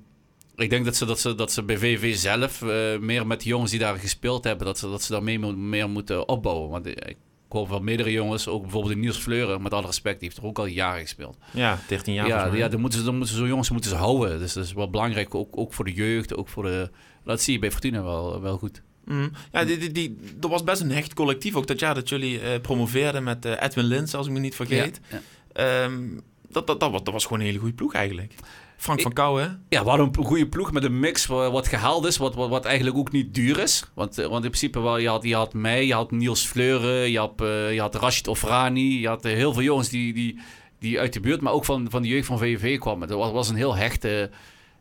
ik 0.56 0.70
denk 0.70 0.86
dat 0.86 0.96
ze, 0.96 1.06
dat 1.06 1.20
ze, 1.20 1.36
dat 1.36 1.52
ze 1.52 1.64
bij 1.64 1.78
VVV 1.78 2.16
zelf 2.16 2.62
eh, 2.62 2.98
meer 3.00 3.28
met 3.28 3.42
de 3.42 3.50
jongens 3.50 3.72
die 3.72 3.80
daar 3.80 3.96
gespeeld 3.96 4.44
hebben, 4.44 4.66
dat 4.66 4.78
ze, 4.80 4.90
dat 4.90 5.02
ze 5.04 5.12
daar 5.12 5.24
mee, 5.24 5.40
meer 5.40 5.90
moeten 5.90 6.28
opbouwen. 6.28 6.70
Want 6.70 6.86
ik 6.86 7.18
hoor 7.50 7.68
van 7.68 7.84
meerdere 7.84 8.12
jongens, 8.12 8.48
ook 8.48 8.62
bijvoorbeeld 8.62 8.96
Niels 8.96 9.18
Fleuren, 9.18 9.62
met 9.62 9.74
alle 9.74 9.86
respect, 9.86 10.20
die 10.20 10.28
heeft 10.28 10.42
er 10.42 10.48
ook 10.48 10.60
al 10.60 10.66
jaren 10.66 11.02
gespeeld. 11.02 11.38
ja, 11.54 11.80
13 11.88 12.14
jaar 12.14 12.28
Ja, 12.28 12.54
ja, 12.54 12.68
dan 12.68 12.80
moeten 12.80 13.00
ze, 13.00 13.06
dan 13.06 13.16
moeten 13.16 13.34
ze 13.34 13.40
zo'n 13.40 13.50
jongens 13.50 13.70
moeten 13.70 13.90
ze 13.90 13.96
houden. 13.96 14.40
Dus 14.40 14.54
dat 14.54 14.64
is 14.64 14.74
wel 14.74 14.90
belangrijk, 14.90 15.36
ook, 15.36 15.58
ook 15.58 15.74
voor 15.74 15.86
de 15.86 15.94
jeugd, 15.94 16.36
ook 16.36 16.50
voor 16.50 16.64
de... 16.64 16.90
Dat 17.24 17.42
zie 17.42 17.54
je 17.54 17.60
bij 17.60 17.72
Fortuna 17.72 18.04
wel, 18.04 18.42
wel 18.42 18.58
goed. 18.58 18.82
Mm. 19.06 19.32
Ja, 19.52 19.64
die, 19.64 19.78
die, 19.78 19.92
die, 19.92 20.18
er 20.42 20.50
was 20.50 20.64
best 20.64 20.82
een 20.82 20.92
hecht 20.92 21.14
collectief 21.14 21.56
ook 21.56 21.68
dat 21.68 21.80
jaar 21.80 21.94
dat 21.94 22.10
jullie 22.10 22.40
eh, 22.40 22.62
promoveerden 22.62 23.24
met 23.24 23.46
eh, 23.46 23.62
Edwin 23.62 23.84
Lins, 23.84 24.14
als 24.16 24.28
ik 24.28 24.34
me 24.34 24.40
niet 24.40 24.56
vergeet. 24.56 25.00
Ja, 25.10 25.22
Ehm, 25.54 26.08
dat, 26.50 26.68
dat, 26.68 26.80
dat, 26.80 26.92
dat 26.92 27.10
was 27.10 27.24
gewoon 27.24 27.40
een 27.40 27.46
hele 27.46 27.60
goede 27.60 27.74
ploeg 27.74 27.94
eigenlijk. 27.94 28.34
Frank 28.80 29.02
van 29.02 29.14
Kouwen. 29.14 29.66
Ja, 29.70 29.84
we 29.84 29.90
hadden 29.90 30.12
een 30.18 30.26
goede 30.26 30.48
ploeg 30.48 30.72
met 30.72 30.84
een 30.84 31.00
mix 31.00 31.26
wa- 31.26 31.52
wat 31.52 31.68
gehaald 31.68 32.06
is, 32.06 32.18
wat, 32.18 32.36
wat, 32.36 32.50
wat 32.50 32.66
eigenlijk 32.66 32.98
ook 32.98 33.12
niet 33.12 33.34
duur 33.34 33.60
is. 33.60 33.84
Want, 33.94 34.18
eh, 34.18 34.24
want 34.26 34.44
in 34.44 34.50
principe, 34.50 34.80
wel, 34.80 34.98
je, 34.98 35.08
had, 35.08 35.24
je 35.24 35.36
had 35.36 35.54
mij, 35.54 35.86
je 35.86 35.94
had 35.94 36.12
Niels 36.12 36.46
Fleuren, 36.46 37.12
je 37.12 37.18
had, 37.20 37.42
eh, 37.42 37.74
je 37.74 37.80
had 37.80 37.96
Rashid 37.96 38.28
Ofrani, 38.28 39.00
je 39.00 39.08
had 39.08 39.26
eh, 39.26 39.34
heel 39.34 39.54
veel 39.54 39.62
jongens 39.64 39.90
die, 39.90 40.14
die, 40.14 40.40
die 40.80 41.00
uit 41.00 41.14
de 41.14 41.20
buurt, 41.20 41.42
maar 41.42 41.54
ook 41.54 41.66
van, 41.66 41.88
van 41.90 42.02
de 42.02 42.08
jeugd 42.08 42.26
van 42.28 42.38
VVV 42.38 42.80
kwamen. 42.80 43.08
Dat 43.08 43.18
was, 43.18 43.32
was 43.32 43.50
een 43.50 43.56
heel 43.56 43.76
hechte, 43.76 44.30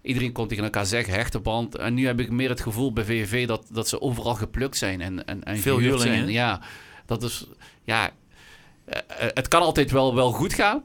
iedereen 0.02 0.32
kon 0.32 0.48
tegen 0.48 0.64
elkaar 0.64 0.86
zeggen, 0.86 1.12
hechte 1.14 1.40
band. 1.40 1.76
En 1.76 1.94
nu 1.94 2.06
heb 2.06 2.20
ik 2.20 2.30
meer 2.30 2.48
het 2.48 2.60
gevoel 2.60 2.92
bij 2.92 3.04
VVV 3.04 3.46
dat, 3.46 3.66
dat 3.72 3.88
ze 3.88 4.00
overal 4.00 4.34
geplukt 4.34 4.76
zijn 4.76 5.00
en, 5.00 5.24
en, 5.26 5.44
en 5.44 5.58
Veel 5.58 5.78
huurlingen. 5.78 6.16
zijn. 6.16 6.30
Ja, 6.30 6.60
dat 7.06 7.22
is, 7.22 7.46
ja, 7.84 8.10
het 9.34 9.48
kan 9.48 9.62
altijd 9.62 9.90
wel, 9.90 10.14
wel 10.14 10.32
goed 10.32 10.52
gaan. 10.54 10.82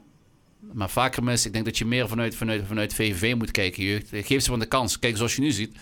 Maar 0.72 0.90
vaker 0.90 1.22
mis, 1.24 1.46
ik 1.46 1.52
denk 1.52 1.64
dat 1.64 1.78
je 1.78 1.84
meer 1.84 2.08
vanuit, 2.08 2.36
vanuit, 2.36 2.62
vanuit 2.66 2.94
VVV 2.94 3.34
moet 3.36 3.50
kijken, 3.50 3.82
jeugd. 3.84 4.12
Eh, 4.12 4.24
Geef 4.26 4.42
ze 4.42 4.50
van 4.50 4.58
de 4.58 4.66
kans. 4.66 4.98
Kijk, 4.98 5.16
zoals 5.16 5.34
je 5.36 5.40
nu 5.42 5.50
ziet, 5.50 5.76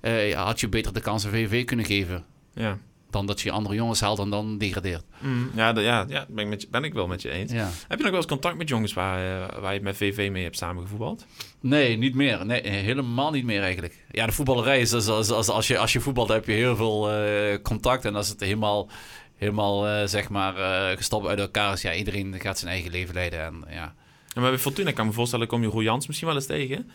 eh, 0.00 0.34
had 0.44 0.60
je 0.60 0.68
beter 0.68 0.92
de 0.92 1.00
kans 1.00 1.24
aan 1.24 1.30
VVV 1.30 1.64
kunnen 1.64 1.86
geven. 1.86 2.24
Ja. 2.54 2.78
Dan 3.10 3.26
dat 3.26 3.40
je 3.40 3.50
andere 3.50 3.74
jongens 3.74 4.00
haalt 4.00 4.18
en 4.18 4.30
dan 4.30 4.58
degradeert. 4.58 5.04
Mm. 5.18 5.50
Ja, 5.54 5.72
de- 5.72 5.80
ja, 5.80 6.04
ja 6.08 6.26
ben, 6.28 6.44
ik 6.44 6.50
met 6.50 6.62
je, 6.62 6.68
ben 6.70 6.84
ik 6.84 6.92
wel 6.94 7.06
met 7.06 7.22
je 7.22 7.30
eens. 7.30 7.52
Ja. 7.52 7.70
Heb 7.88 7.98
je 7.98 8.02
nog 8.02 8.06
wel 8.12 8.16
eens 8.16 8.26
contact 8.26 8.56
met 8.56 8.68
jongens 8.68 8.92
waar, 8.92 9.48
eh, 9.48 9.60
waar 9.60 9.74
je 9.74 9.80
met 9.80 9.96
VV 9.96 10.28
mee 10.32 10.42
hebt 10.42 10.56
samengevoetbald? 10.56 11.26
Nee, 11.60 11.96
niet 11.96 12.14
meer. 12.14 12.46
Nee, 12.46 12.60
helemaal 12.68 13.30
niet 13.30 13.44
meer 13.44 13.62
eigenlijk. 13.62 14.04
Ja, 14.10 14.26
de 14.26 14.32
voetballerij 14.32 14.80
is, 14.80 14.92
als, 14.92 15.08
als, 15.08 15.30
als, 15.30 15.48
als, 15.48 15.66
je, 15.66 15.78
als 15.78 15.92
je 15.92 16.00
voetbalt 16.00 16.28
heb 16.28 16.46
je 16.46 16.52
heel 16.52 16.76
veel 16.76 17.10
eh, 17.12 17.62
contact. 17.62 18.04
En 18.04 18.14
als 18.14 18.28
het 18.28 18.40
helemaal, 18.40 18.88
helemaal 19.36 19.86
eh, 19.88 20.06
zeg 20.06 20.28
maar, 20.28 20.56
eh, 20.56 20.96
gestopt 20.96 21.26
uit 21.26 21.38
elkaar 21.38 21.72
is, 21.72 21.82
ja, 21.82 21.94
iedereen 21.94 22.40
gaat 22.40 22.58
zijn 22.58 22.72
eigen 22.72 22.90
leven 22.90 23.14
leiden. 23.14 23.40
En, 23.44 23.64
ja. 23.70 23.94
En 24.34 24.42
bij 24.42 24.58
Fortuna 24.58 24.92
kan 24.92 25.04
ik 25.04 25.10
me 25.10 25.16
voorstellen, 25.16 25.46
kom 25.46 25.62
je 25.62 25.68
Roel 25.68 25.82
Jans 25.82 26.06
misschien 26.06 26.28
wel 26.28 26.36
eens 26.36 26.46
tegen. 26.46 26.90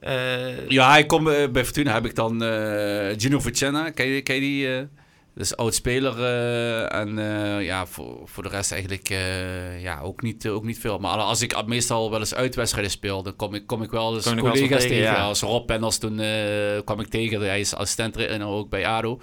Eh, 0.00 0.68
Ja, 0.68 0.96
ik 0.96 1.06
kom 1.06 1.28
eh, 1.28 1.48
bij 1.50 1.64
Fortuna 1.64 1.92
heb 1.92 2.04
ik 2.04 2.14
dan 2.14 2.42
eh 2.42 3.14
Gino 3.16 3.40
Vicenna. 3.40 3.90
Ken 3.90 4.06
je, 4.06 4.22
ken 4.22 4.34
je 4.34 4.40
die? 4.40 4.66
Dat 5.34 5.44
is 5.44 5.56
oud-speler. 5.56 6.24
en 6.88 7.16
ja, 7.62 7.86
voor, 7.86 8.20
voor 8.24 8.42
de 8.42 8.48
rest 8.48 8.72
eigenlijk 8.72 9.08
ja, 9.80 10.00
ook, 10.00 10.22
niet, 10.22 10.48
ook 10.48 10.64
niet 10.64 10.78
veel. 10.78 10.98
Maar 10.98 11.18
als 11.18 11.42
ik 11.42 11.66
meestal 11.66 12.10
wel 12.10 12.18
eens 12.18 12.34
uitwedstrijden 12.34 12.90
speel, 12.90 13.22
dan 13.22 13.36
kom 13.36 13.54
ik, 13.54 13.66
kom 13.66 13.82
ik 13.82 13.90
wel 13.90 14.14
eens 14.14 14.24
wel 14.24 14.34
collega's 14.34 14.68
tegen, 14.68 14.78
tegen. 14.78 14.96
ja. 14.96 15.22
Als 15.22 15.40
Rob 15.40 15.66
Pendels 15.66 15.98
toen 15.98 16.20
eh, 16.20 16.80
kwam 16.84 17.00
ik 17.00 17.08
tegen. 17.08 17.40
Hij 17.40 17.60
is 17.60 17.74
assistent 17.74 18.16
en 18.16 18.42
ook 18.42 18.68
bij 18.68 18.86
ADO. 18.86 19.20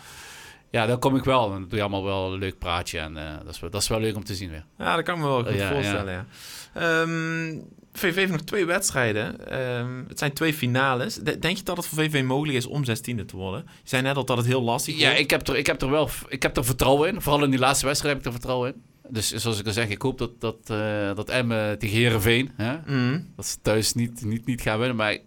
Ja, 0.72 0.86
dan 0.86 1.00
kom 1.00 1.16
ik 1.16 1.24
wel. 1.24 1.50
Dan 1.50 1.62
doe 1.62 1.76
je 1.76 1.82
allemaal 1.82 2.04
wel 2.04 2.34
een 2.34 2.40
leuk 2.40 2.58
praatje. 2.58 3.00
En 3.00 3.18
eh, 3.18 3.38
dat, 3.46 3.54
is 3.54 3.60
wel, 3.60 3.70
dat 3.70 3.82
is 3.82 3.88
wel 3.88 4.00
leuk 4.00 4.16
om 4.16 4.24
te 4.24 4.36
zien 4.36 4.50
weer. 4.50 4.66
ja, 4.78 4.96
dat 4.96 5.06
kan 5.06 5.16
ik 5.16 5.22
me 5.22 5.28
wel 5.28 5.44
goed 5.44 5.54
Ja, 5.54 5.72
voorstellen, 5.74 6.14
ja. 6.14 6.26
Ehm, 6.74 7.60
VV 7.94 8.16
heeft 8.16 8.32
nog 8.32 8.42
twee 8.42 8.66
wedstrijden. 8.66 9.50
Ehm, 9.50 10.04
het 10.08 10.20
zijn 10.20 10.34
twee 10.34 10.54
finales. 10.54 11.16
De- 11.16 11.40
denk 11.40 11.58
je 11.58 11.64
dat 11.64 11.78
het 11.78 11.86
voor 11.86 11.98
VV 12.04 12.24
mogelijk 12.24 12.58
is 12.58 12.66
om 12.66 12.86
zestiende 12.86 13.26
te 13.26 13.36
worden? 13.36 13.64
Je 13.68 13.90
zei 13.90 14.02
net 14.02 14.16
al 14.16 14.26
dat 14.26 14.38
het 14.38 14.46
heel 14.46 14.62
lastig 14.62 14.98
Ja, 14.98 15.06
wordt. 15.06 15.20
ik 15.20 15.30
heb, 15.30 15.48
er, 15.48 15.58
ik 15.58 15.66
heb 15.66 15.82
er 15.82 15.90
wel 15.90 16.10
ik 16.28 16.42
heb 16.44 16.58
er 16.58 16.66
vertrouwen 16.66 17.10
in. 17.10 17.22
Vooral 17.22 17.44
in 17.44 17.50
die 17.50 17.60
laatste 17.60 17.86
wedstrijd 17.86 18.14
heb 18.14 18.24
ik 18.24 18.28
er 18.32 18.38
vertrouwen 18.40 18.74
in. 18.74 18.82
Dus 19.10 19.32
zoals 19.32 19.60
ik 19.60 19.66
al 19.66 19.72
zeg, 19.74 19.88
ik 19.90 20.02
hoop 20.02 20.18
dat, 20.18 20.32
dat, 20.42 20.58
eh 20.66 21.16
dat 21.16 21.30
Emmen 21.30 21.80
tegen 21.80 21.98
Heerenveen... 21.98 22.52
Hè, 22.56 22.76
Mm. 22.86 23.28
dat 23.36 23.46
ze 23.46 23.58
thuis 23.62 23.94
niet, 23.94 24.26
niet, 24.26 24.46
niet 24.46 24.62
gaan 24.62 24.78
winnen. 24.80 24.96
Maar 24.98 25.18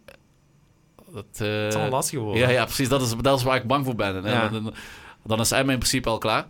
dat, 1.13 1.27
eh, 1.39 1.49
Het 1.63 1.73
zal 1.73 1.89
lastig 1.89 2.19
worden. 2.19 2.41
ja, 2.43 2.49
ja, 2.49 2.65
precies. 2.65 2.89
Dat 2.89 3.03
is, 3.03 3.15
dat 3.21 3.39
is 3.39 3.45
waar 3.45 3.57
ik 3.57 3.67
bang 3.67 3.85
voor 3.85 3.95
ben. 3.95 4.25
Hè. 4.25 4.31
Ja. 4.33 4.51
Dan, 5.25 5.41
is 5.41 5.51
Emmen 5.51 5.73
in 5.73 5.79
principe 5.79 6.09
al 6.09 6.19
klaar. 6.19 6.47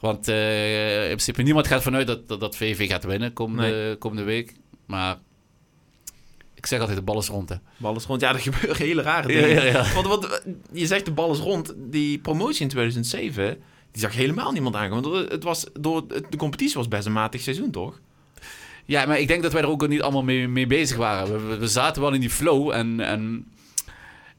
Want 0.00 0.28
eh, 0.28 1.02
in 1.02 1.06
principe 1.06 1.42
niemand 1.42 1.66
gaat 1.66 1.82
vanuit 1.82 2.06
dat, 2.06 2.28
dat, 2.28 2.40
dat 2.40 2.56
VV 2.56 2.88
gaat 2.88 3.04
winnen 3.04 3.32
komende, 3.32 3.96
komende 3.98 4.22
week. 4.22 4.54
Maar 4.86 5.18
ik 6.54 6.66
zeg 6.66 6.80
altijd, 6.80 6.98
de 6.98 7.04
bal 7.04 7.18
is 7.18 7.28
rond. 7.28 7.48
Hè. 7.48 7.56
Bal 7.76 7.96
is 7.96 8.04
rond. 8.04 8.20
Ja, 8.20 8.32
er 8.32 8.38
gebeuren 8.38 8.76
hele 8.86 9.02
rare 9.02 9.26
dingen. 9.26 9.48
ja, 9.48 9.62
ja. 9.62 10.02
Want 10.02 10.40
je 10.72 10.86
zegt 10.86 11.04
de 11.04 11.12
bal 11.12 11.32
is 11.32 11.38
rond. 11.38 11.74
Die 11.76 12.18
promotie 12.18 12.62
in 12.62 12.68
2007, 12.68 13.62
die 13.90 14.02
zag 14.02 14.14
helemaal 14.14 14.52
niemand 14.52 14.74
aankomen. 14.74 15.10
Want 15.12 15.30
Het 15.30 15.44
was, 15.44 15.66
door, 15.80 16.08
de 16.08 16.36
competitie 16.36 16.76
was 16.76 16.88
best 16.88 17.06
een 17.06 17.12
matig 17.12 17.40
seizoen, 17.40 17.70
toch? 17.70 18.00
Ja, 18.84 19.06
maar 19.06 19.18
ik 19.18 19.28
denk 19.28 19.42
dat 19.42 19.52
wij 19.52 19.62
er 19.62 19.68
ook 19.68 19.88
niet 19.88 20.02
allemaal 20.02 20.22
mee, 20.22 20.48
mee 20.48 20.66
bezig 20.66 20.96
waren. 20.96 21.32
We, 21.32 21.46
we, 21.46 21.58
we 21.58 21.68
zaten 21.68 22.02
wel 22.02 22.12
in 22.12 22.20
die 22.20 22.30
flow 22.30 22.70
en, 22.70 23.00
en, 23.00 23.51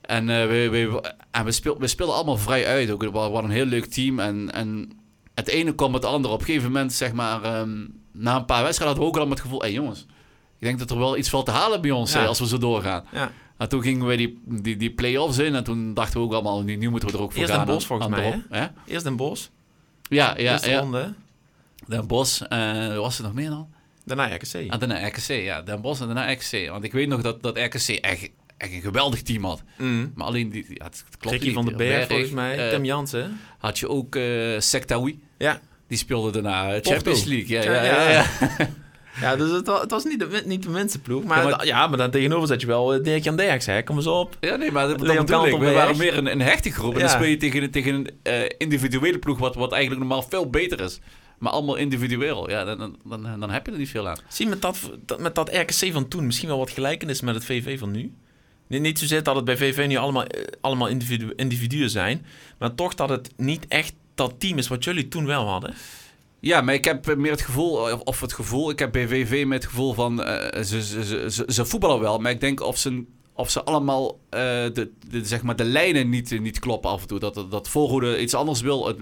en, 0.05 0.29
eh, 0.29 0.47
we, 0.47 0.69
we, 0.69 1.13
en 1.31 1.45
we, 1.45 1.51
speel, 1.51 1.79
we 1.79 1.87
speelden 1.87 2.15
allemaal 2.15 2.37
vrij 2.37 2.67
uit. 2.67 2.89
Ook, 2.91 3.01
we 3.03 3.17
hadden 3.17 3.43
een 3.43 3.49
heel 3.49 3.65
leuk 3.65 3.85
team 3.85 4.19
en, 4.19 4.51
en 4.51 4.91
het 5.33 5.47
ene 5.47 5.75
kwam 5.75 5.91
met 5.91 6.03
het 6.03 6.11
andere. 6.11 6.33
Op 6.33 6.39
een 6.39 6.45
gegeven 6.45 6.71
moment, 6.71 6.93
zeg 6.93 7.13
maar, 7.13 7.43
ehm, 7.43 7.85
na 8.11 8.35
een 8.35 8.45
paar 8.45 8.63
wedstrijden 8.63 8.97
hadden 8.97 9.13
we 9.13 9.19
ook 9.19 9.25
al 9.25 9.29
het 9.29 9.39
gevoel... 9.41 9.59
Hé 9.59 9.65
hey, 9.65 9.75
jongens, 9.75 9.99
ik 10.59 10.67
denk 10.67 10.79
dat 10.79 10.91
er 10.91 10.97
wel 10.97 11.17
iets 11.17 11.29
valt 11.29 11.45
te 11.45 11.51
halen 11.51 11.81
bij 11.81 11.91
ons 11.91 12.13
Ja. 12.13 12.21
eh, 12.21 12.27
als 12.27 12.39
we 12.39 12.47
zo 12.47 12.57
doorgaan. 12.57 13.05
Ja. 13.11 13.31
En 13.57 13.69
toen 13.69 13.81
gingen 13.81 14.07
we 14.07 14.15
die, 14.15 14.41
die, 14.45 14.77
die 14.77 14.91
play-offs 14.91 15.37
in 15.37 15.55
en 15.55 15.63
toen 15.63 15.93
dachten 15.93 16.19
we 16.19 16.25
ook 16.25 16.33
allemaal... 16.33 16.61
Nu, 16.63 16.75
nu 16.75 16.89
moeten 16.89 17.09
we 17.09 17.15
er 17.17 17.21
ook 17.23 17.31
voor 17.31 17.41
Eerst 17.41 17.53
gaan. 17.53 17.65
Den 17.65 17.75
Bosch, 17.75 17.91
aan- 17.91 17.97
volgens 17.99 18.19
mij, 18.19 18.43
hè? 18.59 18.67
Eerst 18.85 19.03
Den 19.03 19.15
Bos. 19.15 19.51
Ja, 20.09 20.27
ja, 20.29 20.51
eerste 20.51 20.69
ja. 20.69 20.79
ronde. 20.79 21.13
Den 21.87 22.07
Bosch, 22.07 22.41
eh, 22.41 22.87
wat 22.87 22.95
was 22.95 23.17
er 23.17 23.23
nog 23.23 23.33
meer 23.33 23.49
dan? 23.49 23.67
Daarna 24.05 24.25
RKC. 24.35 24.53
En 24.53 24.79
daarna 24.79 25.07
RKC, 25.07 25.27
ja. 25.27 25.61
Den 25.61 25.81
Bosch 25.81 26.01
en 26.01 26.05
daarna 26.07 26.31
RKC. 26.31 26.69
Want 26.69 26.83
ik 26.83 26.91
weet 26.91 27.07
nog 27.07 27.21
dat, 27.21 27.41
dat 27.43 27.57
RKC 27.57 27.87
echt, 27.87 28.29
echt 28.63 28.73
een 28.73 28.81
geweldig 28.81 29.21
team 29.21 29.43
had. 29.43 29.63
Mm. 29.77 30.11
Maar 30.15 30.27
alleen, 30.27 30.49
die, 30.49 30.65
ja, 30.69 30.83
het 30.85 31.03
klopt 31.09 31.25
Ricky 31.35 31.45
niet. 31.45 31.53
van 31.55 31.65
den 31.65 31.77
Berg, 31.77 31.95
Berg, 31.95 32.07
volgens 32.07 32.29
mij. 32.31 32.57
eh, 32.57 32.69
Tim 32.69 32.85
Jansen. 32.85 33.39
had 33.57 33.79
je 33.79 33.89
ook 33.89 34.15
eh 34.15 34.59
Sektaoui. 34.59 35.19
Ja. 35.37 35.59
Die 35.87 35.97
speelde 35.97 36.31
daarna 36.31 36.65
eh, 36.67 36.73
Porto. 36.73 36.91
Champions 36.91 37.23
League. 37.23 37.47
Ja, 37.47 37.63
Ja, 37.63 37.73
ja, 37.73 37.83
ja, 37.83 38.09
ja. 38.09 38.25
ja. 38.57 38.69
Ja, 39.21 39.35
dus 39.35 39.51
het 39.51 39.67
was, 39.67 39.81
het 39.81 39.91
was 39.91 40.03
niet, 40.03 40.19
de, 40.19 40.41
niet 40.45 40.63
de 40.63 40.69
minste 40.69 40.99
ploeg. 40.99 41.23
Maar 41.23 41.37
Ja, 41.43 41.49
ja, 41.49 41.55
maar- 41.55 41.65
ja, 41.65 41.87
maar 41.87 41.97
dan 41.97 42.11
tegenover 42.11 42.47
zet 42.47 42.61
je 42.61 42.67
wel 42.67 42.95
uh, 42.95 43.03
Dirk-Jan 43.03 43.35
Derks, 43.35 43.65
hè. 43.65 43.83
Kom 43.83 43.95
eens 43.95 44.07
op. 44.07 44.37
Ja, 44.39 44.55
nee, 44.55 44.71
maar 44.71 44.87
dat, 44.87 44.97
dat 44.99 45.07
Leon 45.07 45.25
bedoel 45.25 45.45
ik. 45.47 45.57
We 45.59 45.71
waren 45.71 45.97
meer 45.97 46.17
een, 46.17 46.31
een 46.31 46.41
hechte 46.41 46.71
groep. 46.71 46.93
En 46.93 46.99
dan 46.99 47.09
Ja. 47.09 47.15
speel 47.15 47.27
je 47.27 47.37
tegen, 47.37 47.63
een- 47.63 47.71
tegen 47.71 47.93
een 48.23 48.47
individuele 48.57 49.19
ploeg, 49.19 49.37
wat, 49.39 49.55
wat 49.55 49.71
eigenlijk 49.71 50.01
normaal 50.01 50.27
veel 50.29 50.49
beter 50.49 50.79
is. 50.81 50.99
Maar 51.39 51.51
allemaal 51.51 51.75
individueel. 51.75 52.49
Ja, 52.49 52.63
dan, 52.63 52.77
dan, 52.77 52.97
dan, 53.23 53.39
dan 53.39 53.49
heb 53.49 53.65
je 53.65 53.71
er 53.71 53.77
niet 53.77 53.89
veel 53.89 54.07
aan. 54.07 54.17
Zie 54.27 54.45
je 54.45 54.51
met 54.51 54.61
dat, 54.61 54.77
dat, 55.05 55.19
met 55.19 55.35
dat 55.35 55.49
RKC 55.55 55.93
van 55.93 56.07
toen 56.07 56.25
misschien 56.25 56.47
wel 56.49 56.57
wat 56.57 56.69
gelijkenis 56.69 57.21
met 57.21 57.35
het 57.35 57.45
VV 57.45 57.79
van 57.79 57.91
nu? 57.91 58.13
Niet, 58.81 58.99
zozeer 58.99 59.23
dat 59.23 59.35
het 59.35 59.45
bij 59.45 59.57
VV 59.57 59.85
nu 59.87 59.95
allemaal, 59.95 60.25
eh, 60.25 60.43
allemaal 60.61 60.87
individu 60.87 61.33
individuen 61.35 61.89
zijn. 61.89 62.25
Maar 62.57 62.75
toch 62.75 62.95
dat 62.95 63.09
het 63.09 63.31
niet 63.37 63.67
echt 63.67 63.93
dat 64.15 64.33
team 64.37 64.57
is 64.57 64.67
wat 64.67 64.83
jullie 64.83 65.07
toen 65.07 65.25
wel 65.25 65.47
hadden. 65.47 65.73
Ja, 66.39 66.61
maar 66.61 66.73
ik 66.73 66.85
heb 66.85 67.15
meer 67.15 67.31
het 67.31 67.41
gevoel, 67.41 68.01
of- 68.03 68.21
het 68.21 68.33
gevoel, 68.33 68.69
ik 68.69 68.79
heb 68.79 68.91
bij 68.91 69.07
VV 69.07 69.45
met 69.45 69.61
het 69.63 69.71
gevoel 69.71 69.93
van, 69.93 70.23
eh, 70.23 70.63
ze, 70.63 70.83
ze, 70.83 71.45
ze, 71.47 71.65
voetballen 71.65 71.99
wel, 71.99 72.19
maar 72.19 72.31
ik 72.31 72.39
denk 72.39 72.61
of 72.61 72.77
ze, 72.77 73.03
of 73.33 73.49
ze 73.49 73.63
allemaal 73.63 74.19
eh, 74.29 74.39
de, 74.39 74.91
de, 75.09 75.25
zeg 75.25 75.41
maar 75.43 75.55
de 75.55 75.63
lijnen 75.63 76.09
niet, 76.09 76.39
niet 76.41 76.59
kloppen 76.59 76.89
af 76.89 77.01
en 77.01 77.07
toe. 77.07 77.19
Dat, 77.19 77.45
dat 77.49 77.69
voorhoede 77.69 78.21
iets 78.21 78.33
anders 78.33 78.61
wil, 78.61 78.87
het, 78.87 78.97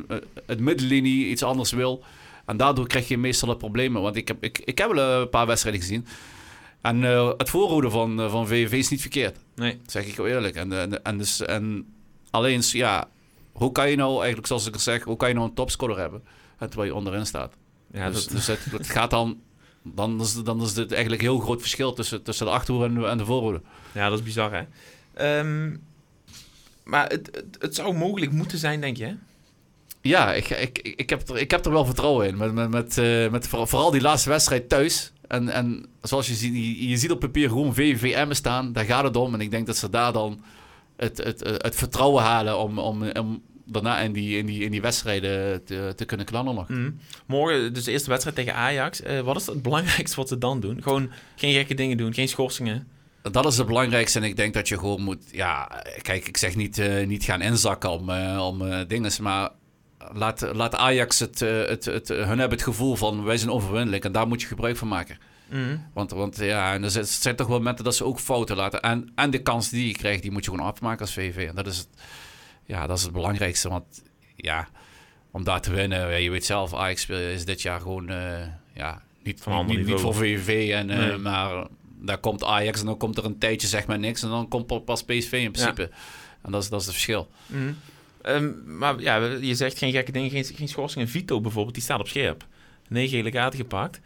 het 0.45 0.59
middenlinie 0.59 1.27
iets 1.27 1.43
anders 1.43 1.71
wil. 1.71 2.03
En 2.45 2.57
daardoor 2.57 2.87
krijg 2.87 3.07
je 3.07 3.17
meestal 3.17 3.49
de 3.49 3.57
problemen. 3.57 4.01
Want 4.01 4.15
ik 4.15 4.27
heb, 4.27 4.43
ik, 4.43 4.59
ik 4.59 4.77
heb 4.77 4.91
wel 4.91 5.21
een 5.21 5.29
paar 5.29 5.47
wedstrijden 5.47 5.81
gezien. 5.81 6.05
En 6.81 7.03
eh, 7.03 7.31
het 7.37 7.49
voorhoede 7.49 7.89
van, 7.89 8.21
eh, 8.21 8.31
van 8.31 8.47
VVV 8.47 8.71
is 8.73 8.89
niet 8.89 9.01
verkeerd. 9.01 9.37
Nee. 9.55 9.77
Dat 9.83 9.91
zeg 9.91 10.05
ik 10.05 10.15
wel 10.15 10.27
eerlijk. 10.27 10.55
En, 10.55 10.71
en, 10.79 11.03
en, 11.03 11.17
dus, 11.17 11.41
en 11.41 11.93
alleen, 12.29 12.61
ja, 12.65 13.07
hoe 13.51 13.71
kan 13.71 13.89
je 13.89 13.95
nou 13.95 14.17
eigenlijk, 14.17 14.47
zoals 14.47 14.67
ik 14.67 14.73
al 14.73 14.79
zeg, 14.79 15.03
hoe 15.03 15.17
kan 15.17 15.27
je 15.27 15.33
nou 15.35 15.47
een 15.47 15.53
topscorer 15.53 15.97
hebben? 15.97 16.23
En 16.57 16.67
terwijl 16.69 16.89
je 16.91 16.95
onderin 16.97 17.25
staat. 17.25 17.53
Ja, 17.91 18.09
dus 18.09 18.23
dat, 18.23 18.35
dus 18.35 18.47
het, 18.47 18.59
het 18.71 18.89
gaat 18.89 19.09
dan, 19.09 19.39
dan 19.83 20.21
is, 20.21 20.43
dan 20.43 20.61
is 20.61 20.73
dit 20.73 20.91
eigenlijk 20.91 21.21
een 21.21 21.27
heel 21.27 21.39
groot 21.39 21.59
verschil 21.61 21.93
tussen, 21.93 22.23
tussen 22.23 22.45
de 22.45 22.51
achterhoede 22.51 22.87
en, 22.87 23.01
de- 23.01 23.07
en 23.07 23.17
de 23.17 23.25
voorhoede. 23.25 23.61
ja, 23.91 24.09
dat 24.09 24.17
is 24.19 24.25
bizar, 24.25 24.51
hè. 24.53 24.63
Ehm, 25.13 25.75
maar 26.83 27.07
het, 27.09 27.29
het, 27.31 27.55
het 27.59 27.75
zou 27.75 27.93
mogelijk 27.97 28.31
moeten 28.31 28.57
zijn, 28.57 28.81
denk 28.81 28.97
je, 28.97 29.05
hè? 29.05 29.13
Ja, 30.01 30.33
ik, 30.33 30.49
ik, 30.49 30.77
ik, 30.77 31.09
heb 31.09 31.29
er, 31.29 31.37
ik 31.37 31.51
heb 31.51 31.65
er 31.65 31.71
wel 31.71 31.85
vertrouwen 31.85 32.27
in. 32.27 32.37
Met, 32.37 32.53
met, 32.53 32.69
met, 32.69 32.97
eh, 32.97 33.29
met 33.29 33.47
vooral, 33.47 33.67
vooral 33.67 33.91
die 33.91 34.01
laatste 34.01 34.29
wedstrijd 34.29 34.69
thuis. 34.69 35.11
En, 35.27 35.49
en 35.49 35.85
zoals 36.01 36.27
je 36.27 36.33
ziet, 36.33 36.53
je, 36.53 36.89
je 36.89 36.97
ziet 36.97 37.11
op 37.11 37.19
papier 37.19 37.49
gewoon 37.49 37.73
VVM 37.73 38.33
staan. 38.33 38.73
Daar 38.73 38.85
gaat 38.85 39.03
het 39.03 39.15
om. 39.15 39.33
En 39.33 39.41
ik 39.41 39.51
denk 39.51 39.65
dat 39.65 39.77
ze 39.77 39.89
daar 39.89 40.13
dan 40.13 40.43
het, 40.95 41.17
het, 41.17 41.39
het 41.39 41.75
vertrouwen 41.75 42.23
halen 42.23 42.57
om, 42.59 42.79
om, 42.79 43.09
om 43.09 43.41
daarna 43.71 43.99
in 43.99 44.11
die, 44.11 44.37
in 44.37 44.45
die, 44.45 44.63
in 44.63 44.71
die 44.71 44.81
wedstrijden 44.81 45.63
te, 45.63 45.93
te 45.95 46.05
kunnen 46.05 46.25
knallen 46.25 46.55
nog. 46.55 46.69
Mhm. 46.69 46.91
Morgen, 47.25 47.73
dus 47.73 47.83
de 47.83 47.91
eerste 47.91 48.09
wedstrijd 48.09 48.35
tegen 48.35 48.55
Ajax. 48.55 49.01
Eh, 49.01 49.19
wat 49.19 49.35
is 49.35 49.45
het 49.45 49.61
belangrijkste 49.61 50.15
wat 50.15 50.27
ze 50.27 50.37
dan 50.37 50.59
doen? 50.59 50.83
Gewoon 50.83 51.11
geen 51.35 51.53
gekke 51.53 51.73
dingen 51.73 51.97
doen, 51.97 52.13
geen 52.13 52.27
schorsingen. 52.27 52.87
Dat 53.31 53.45
is 53.45 53.57
het 53.57 53.67
belangrijkste. 53.67 54.19
En 54.19 54.25
ik 54.25 54.35
denk 54.35 54.53
dat 54.53 54.67
je 54.67 54.77
gewoon 54.77 55.01
moet. 55.01 55.23
Ja, 55.31 55.83
kijk, 56.01 56.27
ik 56.27 56.37
zeg 56.37 56.55
niet, 56.55 56.77
eh, 56.77 57.07
niet 57.07 57.23
gaan 57.23 57.41
inzakken 57.41 57.89
om, 57.89 58.09
eh, 58.09 58.47
om 58.47 58.87
dingen. 58.87 59.11
Maar 59.21 59.49
laat, 60.13 60.41
laat 60.53 60.75
Ajax 60.75 61.19
het, 61.19 61.41
eh, 61.41 61.65
het, 61.65 61.85
het. 61.85 62.07
Hun 62.07 62.27
hebben 62.27 62.49
het 62.57 62.63
gevoel 62.63 62.95
van 62.95 63.23
wij 63.23 63.37
zijn 63.37 63.49
onverwinnelijk. 63.51 64.05
En 64.05 64.11
daar 64.11 64.27
moet 64.27 64.41
je 64.41 64.47
gebruik 64.47 64.77
van 64.77 64.87
maken. 64.87 65.17
Mhm. 65.49 65.77
Want, 65.93 66.11
want 66.11 66.37
ja, 66.37 66.73
en 66.73 66.83
er 66.83 66.89
zijn- 66.91 67.05
zijn 67.05 67.35
toch 67.35 67.47
wel 67.47 67.57
momenten 67.57 67.83
dat 67.83 67.95
ze 67.95 68.05
ook 68.05 68.19
fouten 68.19 68.55
laten. 68.55 68.81
En, 68.81 69.11
en 69.15 69.29
de 69.29 69.41
kans 69.41 69.69
die 69.69 69.87
je 69.87 69.93
krijgt, 69.93 70.21
die 70.21 70.31
moet 70.31 70.45
je 70.45 70.51
gewoon 70.51 70.65
afmaken 70.67 70.99
als 71.01 71.13
VV. 71.13 71.47
En 71.47 71.55
dat 71.55 71.67
is 71.67 71.77
het, 71.77 71.87
ja, 72.65 72.87
dat 72.87 72.97
is 72.97 73.03
het 73.03 73.11
belangrijkste. 73.13 73.69
Want 73.69 74.03
ja, 74.35 74.67
om 75.31 75.43
daar 75.43 75.61
te 75.61 75.71
winnen, 75.71 75.99
ja, 75.99 76.15
je 76.15 76.29
weet 76.29 76.45
zelf, 76.45 76.73
Ajax 76.73 77.05
is 77.09 77.45
dit 77.45 77.61
jaar 77.61 77.79
gewoon 77.81 78.09
eh, 78.09 78.39
ja, 78.73 79.01
niet, 79.23 79.41
Van 79.41 79.65
niet, 79.65 79.85
niet, 79.85 79.99
voor 79.99 80.15
VV. 80.15 80.69
En, 80.73 80.89
eh, 80.89 80.97
Nee. 80.97 81.17
Maar 81.17 81.67
daar 81.99 82.17
komt 82.17 82.43
Ajax 82.43 82.79
en 82.79 82.85
dan 82.85 82.97
komt 82.97 83.17
er 83.17 83.25
een 83.25 83.37
tijdje 83.37 83.67
zeg 83.67 83.87
maar 83.87 83.99
niks. 83.99 84.23
En 84.23 84.29
dan 84.29 84.47
komt 84.47 84.85
pas 84.85 85.03
PSV 85.03 85.31
in 85.31 85.51
principe. 85.51 85.89
En 86.41 86.51
dat 86.51 86.63
is, 86.63 86.69
dat 86.69 86.79
is 86.79 86.85
het 86.85 86.95
verschil. 86.95 87.29
Mhm. 87.45 87.71
Ehm, 88.21 88.49
maar 88.77 88.99
ja, 89.01 89.25
je 89.41 89.55
zegt 89.55 89.77
geen 89.77 89.91
gekke 89.91 90.11
dingen, 90.11 90.29
geen, 90.29 90.43
geen 90.43 90.67
schorsingen. 90.67 91.07
Vito 91.07 91.41
bijvoorbeeld, 91.41 91.73
die 91.75 91.83
staat 91.83 91.99
op 91.99 92.07
scherp. 92.07 92.45
Negen 92.89 93.17
gele 93.17 93.31
kaarten 93.31 93.59
gepakt. 93.59 93.99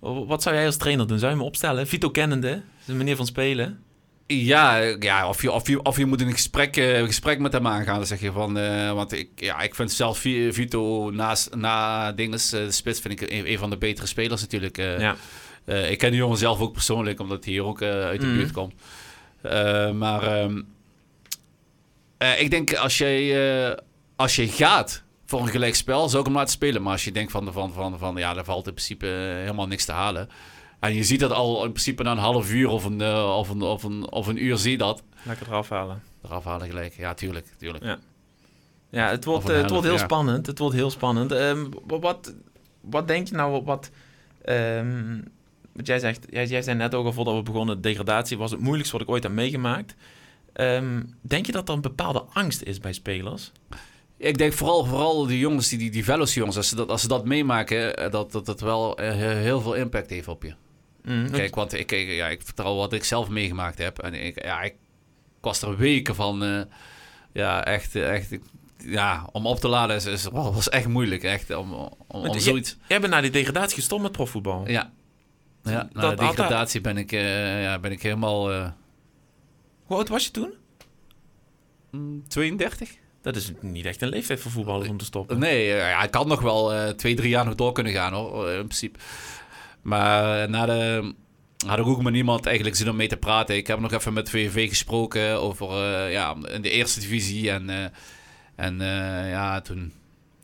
Wat 0.00 0.42
zou 0.42 0.54
jij 0.54 0.66
als 0.66 0.76
trainer 0.76 1.06
doen? 1.06 1.18
Zou 1.18 1.30
je 1.32 1.36
hem 1.38 1.46
opstellen? 1.46 1.86
Vito 1.86 2.10
kennende, 2.10 2.62
een 2.86 2.96
manier 2.96 3.16
van 3.16 3.26
spelen. 3.26 3.80
Ja, 4.26 4.76
ja 4.78 5.28
of, 5.28 5.42
je, 5.42 5.52
of, 5.52 5.68
je, 5.68 5.82
of 5.82 5.96
je 5.96 6.06
moet 6.06 6.20
een 6.20 6.32
gesprek, 6.32 6.76
eh, 6.76 6.98
een 6.98 7.06
gesprek 7.06 7.38
met 7.38 7.52
hem 7.52 7.66
aangaan. 7.66 7.96
Dan 7.96 8.06
zeg 8.06 8.20
je 8.20 8.32
van, 8.32 8.58
eh, 8.58 8.92
want 8.92 9.12
ik, 9.12 9.28
ja, 9.34 9.60
ik 9.60 9.74
vind 9.74 9.92
zelf 9.92 10.18
Vi- 10.18 10.52
Vito 10.52 11.10
naast, 11.10 11.54
na 11.54 12.12
dinges, 12.12 12.52
eh, 12.52 12.60
de 12.64 12.70
spits 12.70 13.00
vind 13.00 13.20
ik 13.20 13.30
een, 13.30 13.50
een 13.50 13.58
van 13.58 13.70
de 13.70 13.76
betere 13.76 14.06
spelers 14.06 14.40
natuurlijk. 14.40 14.76
Ja. 14.76 15.16
Ik 15.88 15.98
ken 15.98 16.10
die 16.10 16.18
jongen 16.20 16.38
zelf 16.38 16.60
ook 16.60 16.72
persoonlijk, 16.72 17.20
omdat 17.20 17.44
hij 17.44 17.52
hier 17.52 17.64
ook 17.64 17.82
uit 17.82 18.20
de 18.20 18.26
Mhm. 18.26 18.36
buurt 18.36 18.52
komt. 18.52 18.74
Maar 19.96 20.22
ehm, 20.22 20.62
eh, 22.18 22.40
ik 22.40 22.50
denk 22.50 22.74
als 22.74 22.98
je, 22.98 23.76
eh, 23.76 23.84
als 24.16 24.36
je 24.36 24.48
gaat 24.48 25.02
voor 25.24 25.40
een 25.40 25.48
gelijk 25.48 25.74
spel, 25.74 26.08
zou 26.08 26.20
ik 26.20 26.26
hem 26.26 26.36
laten 26.36 26.52
spelen. 26.52 26.82
Maar 26.82 26.92
als 26.92 27.04
je 27.04 27.12
denkt 27.12 27.32
van, 27.32 27.52
van, 27.52 27.72
van, 27.72 27.98
van 27.98 28.16
ja, 28.16 28.34
daar 28.34 28.44
valt 28.44 28.66
in 28.66 28.72
principe 28.72 29.06
eh, 29.06 29.36
helemaal 29.36 29.66
niks 29.66 29.84
te 29.84 29.92
halen. 29.92 30.28
En 30.80 30.94
je 30.94 31.04
ziet 31.04 31.20
dat 31.20 31.32
al 31.32 31.64
in 31.64 31.70
principe 31.70 32.02
na 32.02 32.10
een 32.10 32.18
half 32.18 32.52
uur 32.52 32.68
of 32.68 32.84
een, 32.84 33.02
of 33.14 33.48
een, 33.48 33.62
of 33.62 33.82
een, 33.82 34.10
of 34.10 34.26
een 34.26 34.44
uur 34.44 34.56
zie 34.56 34.70
je 34.70 34.78
dat. 34.78 35.02
Lekker 35.22 35.46
eraf 35.46 35.68
halen. 35.68 36.02
Eraf 36.24 36.44
halen 36.44 36.66
gelijk. 36.66 36.94
Ja, 36.96 37.14
tuurlijk. 37.14 37.46
tuurlijk. 37.58 37.84
Ja. 37.84 37.98
Ja, 38.90 39.10
het 39.10 39.24
wordt, 39.24 39.48
het 39.48 39.70
wordt 39.70 39.84
heel 39.84 39.96
ja. 39.96 40.04
spannend. 40.04 40.46
Het 40.46 40.58
wordt 40.58 40.74
heel 40.74 40.90
spannend. 40.90 41.32
Ehm, 41.32 41.66
wa- 41.86 41.98
wat, 41.98 42.34
wat 42.80 43.08
denk 43.08 43.28
je 43.28 43.34
nou, 43.34 43.62
wat... 43.64 43.90
wat 45.72 45.86
jij 45.86 45.98
zegt, 45.98 46.26
jij, 46.30 46.46
jij 46.46 46.62
zei 46.62 46.76
net 46.76 46.94
ook 46.94 47.06
al 47.06 47.12
voordat 47.12 47.34
we 47.34 47.42
begonnen, 47.42 47.80
degradatie 47.80 48.38
was 48.38 48.50
het 48.50 48.60
moeilijkste 48.60 48.96
wat 48.96 49.06
ik 49.06 49.12
ooit 49.12 49.22
heb 49.22 49.32
meegemaakt. 49.32 49.94
Ehm, 50.56 51.02
denk 51.20 51.46
je 51.46 51.52
dat 51.52 51.68
er 51.68 51.74
een 51.74 51.80
bepaalde 51.80 52.24
angst 52.32 52.62
is 52.62 52.78
bij 52.78 52.92
spelers? 52.92 53.52
Ik 54.16 54.38
denk 54.38 54.52
vooral, 54.52 54.84
vooral 54.84 55.26
die 55.26 55.38
jongens, 55.38 55.68
die, 55.68 55.78
die, 55.78 55.90
die 55.90 56.04
jongens, 56.04 56.56
als 56.56 56.68
ze 56.68 56.76
dat, 56.76 56.88
als 56.88 57.00
ze 57.00 57.08
dat 57.08 57.24
meemaken, 57.24 57.96
eh, 57.96 58.10
dat, 58.10 58.32
dat 58.32 58.46
het 58.46 58.60
wel 58.60 58.98
eh, 58.98 59.12
heel 59.16 59.60
veel 59.60 59.74
impact 59.74 60.10
heeft 60.10 60.28
op 60.28 60.42
je. 60.42 60.54
Mm, 61.02 61.30
Kijk, 61.30 61.54
want 61.54 61.72
ik, 61.72 61.92
ik, 61.92 62.08
ja, 62.08 62.28
ik 62.28 62.42
vertrouw 62.44 62.76
wat 62.76 62.92
ik 62.92 63.04
zelf 63.04 63.28
meegemaakt 63.28 63.78
heb. 63.78 63.98
En 63.98 64.14
ik, 64.14 64.44
ja, 64.44 64.62
ik 64.62 64.74
was 65.40 65.62
er 65.62 65.76
weken 65.76 66.14
van, 66.14 66.44
eh, 66.44 66.60
ja, 67.32 67.64
echt, 67.64 67.94
echt, 67.94 68.38
ja, 68.78 69.28
om 69.32 69.46
op 69.46 69.60
te 69.60 69.68
laden 69.68 69.96
is, 69.96 70.04
is, 70.04 70.24
was 70.32 70.68
echt 70.68 70.88
moeilijk, 70.88 71.22
echt, 71.22 71.54
om, 71.54 71.72
om, 71.72 71.90
om 72.06 72.40
zoiets... 72.40 72.76
Jij 72.88 73.00
bent 73.00 73.12
na 73.12 73.20
die 73.20 73.30
degradatie 73.30 73.76
gestopt 73.76 74.02
met 74.02 74.12
profvoetbal. 74.12 74.68
Ja, 74.68 74.92
ja 75.62 75.88
na 75.92 76.00
Dat 76.00 76.18
de 76.18 76.24
degradatie 76.24 76.80
ben 76.80 76.96
ik, 76.96 77.10
ja, 77.10 77.78
ben 77.78 77.92
ik 77.92 78.02
helemaal 78.02 78.74
Hoe 79.86 79.96
oud 79.96 80.08
was 80.08 80.24
je 80.24 80.30
toen? 80.30 80.54
mm, 81.90 82.28
32. 82.28 82.90
Dat 83.22 83.36
is 83.36 83.52
niet 83.60 83.84
echt 83.84 84.02
een 84.02 84.08
leeftijd 84.08 84.40
voor 84.40 84.50
voetballers 84.50 84.88
om 84.88 84.96
te 84.96 85.04
stoppen. 85.04 85.38
Nee, 85.38 85.72
eh, 85.72 85.78
ja, 85.78 86.02
ik 86.02 86.14
had 86.14 86.26
nog 86.26 86.40
wel 86.40 86.74
eh, 86.74 86.88
twee, 86.88 87.14
drie 87.14 87.28
jaar 87.28 87.44
nog 87.44 87.54
door 87.54 87.72
kunnen 87.72 87.92
gaan, 87.92 88.12
hoor, 88.12 88.48
in 88.48 88.64
principe. 88.64 88.98
Maar 89.82 90.42
eh, 90.42 90.48
na 90.48 90.66
de... 90.66 91.14
Had 91.66 91.78
ik 91.78 91.86
ook 91.86 92.02
met 92.02 92.12
niemand 92.12 92.46
eigenlijk 92.46 92.76
zin 92.76 92.90
om 92.90 92.96
mee 92.96 93.08
te 93.08 93.16
praten. 93.16 93.56
Ik 93.56 93.66
heb 93.66 93.78
nog 93.78 93.92
even 93.92 94.12
met 94.12 94.30
VVV 94.30 94.68
gesproken 94.68 95.40
over 95.40 95.68
eh, 95.70 96.12
ja, 96.12 96.36
in 96.48 96.62
de 96.62 96.70
eerste 96.70 97.00
divisie. 97.00 97.50
En, 97.50 97.70
eh, 97.70 97.84
en 98.56 98.80
eh, 98.80 99.30
ja, 99.30 99.60
toen 99.60 99.92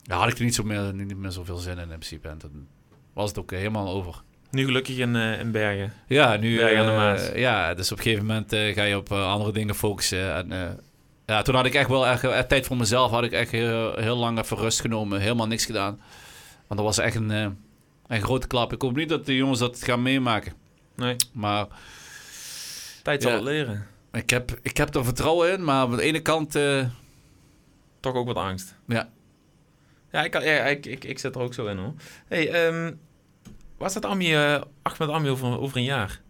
ja, 0.02 0.18
had 0.18 0.28
ik 0.28 0.38
er 0.38 0.44
niet, 0.44 0.54
zo 0.54 0.62
meer, 0.62 0.94
niet 0.94 1.16
meer 1.16 1.30
zoveel 1.30 1.56
zin 1.56 1.72
in 1.72 1.80
in 1.80 1.86
principe. 1.88 2.28
En 2.28 2.38
toen 2.38 2.68
was 3.12 3.28
het 3.28 3.38
ook 3.38 3.52
eh, 3.52 3.58
helemaal 3.58 3.88
over. 3.88 4.22
Nu 4.52 4.64
gelukkig 4.64 4.96
in, 4.98 5.16
eh, 5.16 5.40
in 5.40 5.50
Bergen. 5.50 5.92
Ja, 6.06 6.36
nu... 6.36 6.56
Bergen 6.56 6.78
aan 6.78 6.84
de 6.86 6.90
eh, 6.92 6.96
Maas. 6.96 7.30
ja, 7.34 7.74
dus 7.74 7.92
op 7.92 7.98
een 7.98 8.02
gegeven 8.04 8.26
moment 8.26 8.52
eh, 8.52 8.74
ga 8.74 8.82
je 8.82 8.96
op 8.96 9.12
andere 9.12 9.52
dingen 9.52 9.74
focussen. 9.74 10.34
En 10.34 10.78
ja, 11.26 11.42
toen 11.42 11.54
had 11.54 11.66
ik 11.66 11.74
echt 11.74 11.88
wel 11.88 12.06
echt, 12.06 12.48
tijd 12.48 12.66
voor 12.66 12.76
mezelf. 12.76 13.10
Had 13.10 13.24
ik 13.24 13.32
echt 13.32 13.50
heel, 13.50 13.94
heel 13.96 14.16
lang 14.16 14.38
even 14.38 14.56
rust 14.56 14.80
genomen. 14.80 15.20
Helemaal 15.20 15.46
niks 15.46 15.64
gedaan. 15.64 16.00
Want 16.66 16.80
dat 16.80 16.96
was 16.96 16.98
echt 16.98 17.14
een, 17.16 17.30
een 18.06 18.22
grote 18.22 18.46
klap. 18.46 18.72
Ik 18.72 18.82
hoop 18.82 18.96
niet 18.96 19.08
dat 19.08 19.26
de 19.26 19.36
jongens 19.36 19.58
dat 19.58 19.82
gaan 19.84 20.02
meemaken. 20.02 20.52
Nee, 20.96 21.16
Maar 21.32 21.66
tijd 23.02 23.22
zal 23.22 23.32
Ja. 23.32 23.40
leren. 23.40 23.86
ik 24.12 24.30
heb, 24.30 24.58
ik 24.62 24.76
heb 24.76 24.94
er 24.94 25.04
vertrouwen 25.04 25.52
in. 25.52 25.64
Maar 25.64 25.74
aan 25.76 25.96
de 25.96 26.02
ene 26.02 26.20
kant... 26.20 26.58
Toch 28.00 28.14
ook 28.14 28.26
wat 28.26 28.36
angst. 28.36 28.74
ja, 28.86 29.08
Ja, 30.12 30.24
ik, 30.24 30.30
kan- 30.30 30.44
ja, 30.44 30.64
ik, 30.64 30.86
ik, 30.86 31.04
ik 31.04 31.18
zit 31.18 31.34
er 31.34 31.40
ook 31.40 31.54
zo 31.54 31.66
in 31.66 31.76
hoor. 31.76 31.92
hey, 32.28 32.50
ehm 32.50 32.92
waar 33.82 33.90
staat 33.90 34.04
Ami, 34.06 34.34
eh 34.34 34.60
Ahmed 34.82 35.08
Ami 35.10 35.28
over, 35.28 35.60
over 35.60 35.76
een 35.76 35.82
jaar? 35.84 36.20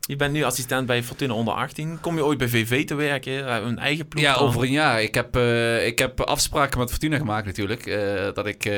Je 0.00 0.16
bent 0.16 0.32
nu 0.32 0.42
assistent 0.42 0.86
bij 0.86 1.02
Fortuna 1.02 1.34
onder 1.34 1.54
18. 1.54 2.00
Kom 2.00 2.16
je 2.16 2.24
ooit 2.24 2.38
bij 2.38 2.48
VV 2.48 2.84
te 2.86 2.94
werken? 2.94 3.46
Eh, 3.48 3.64
Een 3.66 3.78
eigen 3.78 4.08
ploeg 4.08 4.22
Ja, 4.24 4.34
dan? 4.34 4.42
over 4.42 4.62
een 4.62 4.70
jaar. 4.70 5.02
Ik 5.02 5.14
heb, 5.14 5.36
eh, 5.36 5.86
ik 5.86 5.98
heb 5.98 6.20
afspraken 6.20 6.78
met 6.78 6.90
Fortuna 6.90 7.16
gemaakt 7.16 7.46
natuurlijk. 7.46 7.84
dat, 8.34 8.46
ik, 8.46 8.70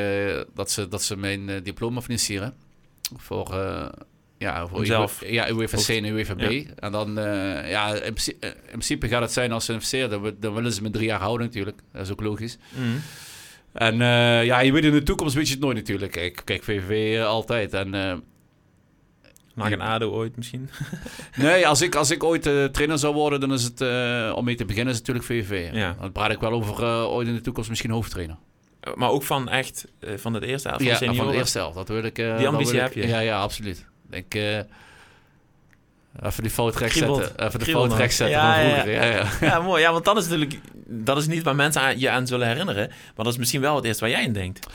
dat, 0.55 0.71
ze, 0.71 0.89
dat 0.89 1.03
ze 1.03 1.17
mijn 1.17 1.63
diploma 1.63 2.01
financieren. 2.01 2.55
Voor, 3.17 3.55
ja, 4.39 4.67
voor 4.67 4.77
Hemzelf. 4.79 5.23
UEFA 5.23 5.33
ja, 5.33 5.51
UEFA 5.51 5.77
C 5.79 5.89
en 5.89 6.05
UEFA 6.05 6.35
B. 6.35 6.41
Ja. 6.41 6.63
En 6.77 6.93
dan, 6.93 7.15
ja, 7.69 7.95
in, 7.95 8.01
principe- 8.01 8.47
in 8.47 8.55
principe 8.71 9.09
gaat 9.09 9.23
het 9.23 9.33
zijn 9.33 9.53
als 9.53 9.65
ze 9.65 9.73
investeren. 9.73 10.11
Dan, 10.11 10.35
dan 10.41 10.55
willen 10.55 10.73
ze 10.73 10.83
me 10.83 10.91
drie 10.91 11.07
jaar 11.07 11.21
houden 11.21 11.47
natuurlijk. 11.47 11.79
Dat 11.93 12.03
is 12.03 12.11
ook 12.13 12.21
logisch. 12.21 12.59
Mhm. 12.71 12.87
En 13.79 14.01
eh, 14.01 14.45
ja, 14.45 14.61
je 14.61 14.73
weet 14.73 14.85
in 14.85 14.93
de 14.93 15.03
toekomst 15.03 15.35
weet 15.35 15.47
je 15.47 15.53
het 15.53 15.63
nooit 15.63 15.77
natuurlijk. 15.77 16.13
Kijk, 16.13 16.43
kijk 16.45 16.63
VVV 16.63 17.17
eh, 17.19 17.27
altijd. 17.27 17.75
En 17.75 17.95
eh, 17.95 18.17
Maak 19.55 19.71
een 19.73 19.81
ADO 19.81 20.11
ooit 20.11 20.37
misschien. 20.37 20.71
Nee, 21.37 21.67
als 21.67 21.81
ik, 21.81 21.95
als 21.95 22.11
ik 22.11 22.25
ooit 22.25 22.43
trainer 22.73 22.99
zou 22.99 23.15
worden, 23.15 23.41
dan 23.41 23.53
is 23.53 23.63
het, 23.65 23.81
om 24.35 24.45
mee 24.45 24.55
te 24.55 24.65
beginnen, 24.65 24.93
is 24.93 24.99
het 24.99 25.07
natuurlijk 25.09 25.27
VVV. 25.27 25.75
Ja. 25.75 25.97
Dan 26.01 26.13
praat 26.13 26.31
ik 26.31 26.41
wel 26.41 26.53
over 26.53 26.85
ooit 26.85 27.29
in 27.29 27.35
de 27.35 27.41
toekomst 27.41 27.69
misschien 27.69 27.91
hoofdtrainer. 27.91 28.37
Maar 28.95 29.11
ook 29.11 29.23
van 29.23 29.49
echt, 29.49 29.85
van 30.17 30.35
het 30.35 30.43
eerste 30.43 30.69
helft, 30.69 30.85
ja, 30.85 31.15
van 31.15 31.27
de 31.31 31.37
eerste 31.37 31.59
helft. 31.59 31.75
Dat 31.75 31.89
wil 31.89 32.03
ik. 32.03 32.15
Die 32.15 32.49
ambitie 32.49 32.75
ik- 32.75 32.81
heb 32.81 32.93
je? 32.93 33.07
Ja, 33.07 33.19
ja, 33.19 33.41
absoluut. 33.41 33.87
Ik 34.11 34.37
even 36.23 36.43
die 36.43 36.53
fout 36.53 36.77
recht 36.77 36.93
Kriebelt. 36.93 37.17
zetten. 37.23 37.47
Even 37.47 37.59
de 37.59 37.73
nog. 37.73 37.97
recht 37.99 38.15
zetten 38.15 38.37
Ja, 38.37 38.55
van 38.55 38.71
vroeger. 38.71 38.93
Ja, 38.93 39.05
ja. 39.05 39.27
Ja, 39.41 39.61
mooi. 39.61 39.83
Ja, 39.83 39.93
want 39.93 40.05
dat 40.05 40.17
is 40.17 40.23
natuurlijk, 40.25 40.59
dat 40.87 41.17
is 41.17 41.27
niet 41.27 41.43
waar 41.43 41.55
mensen 41.57 41.83
aan, 41.83 41.99
je 41.99 42.11
aan 42.11 42.27
zullen 42.27 42.47
herinneren. 42.49 42.89
Maar 42.89 43.25
dat 43.25 43.33
is 43.33 43.37
misschien 43.39 43.61
wel 43.61 43.77
het 43.77 43.85
eerste 43.85 44.01
waar 44.05 44.11
jij 44.13 44.23
in 44.25 44.33
denkt. 44.33 44.67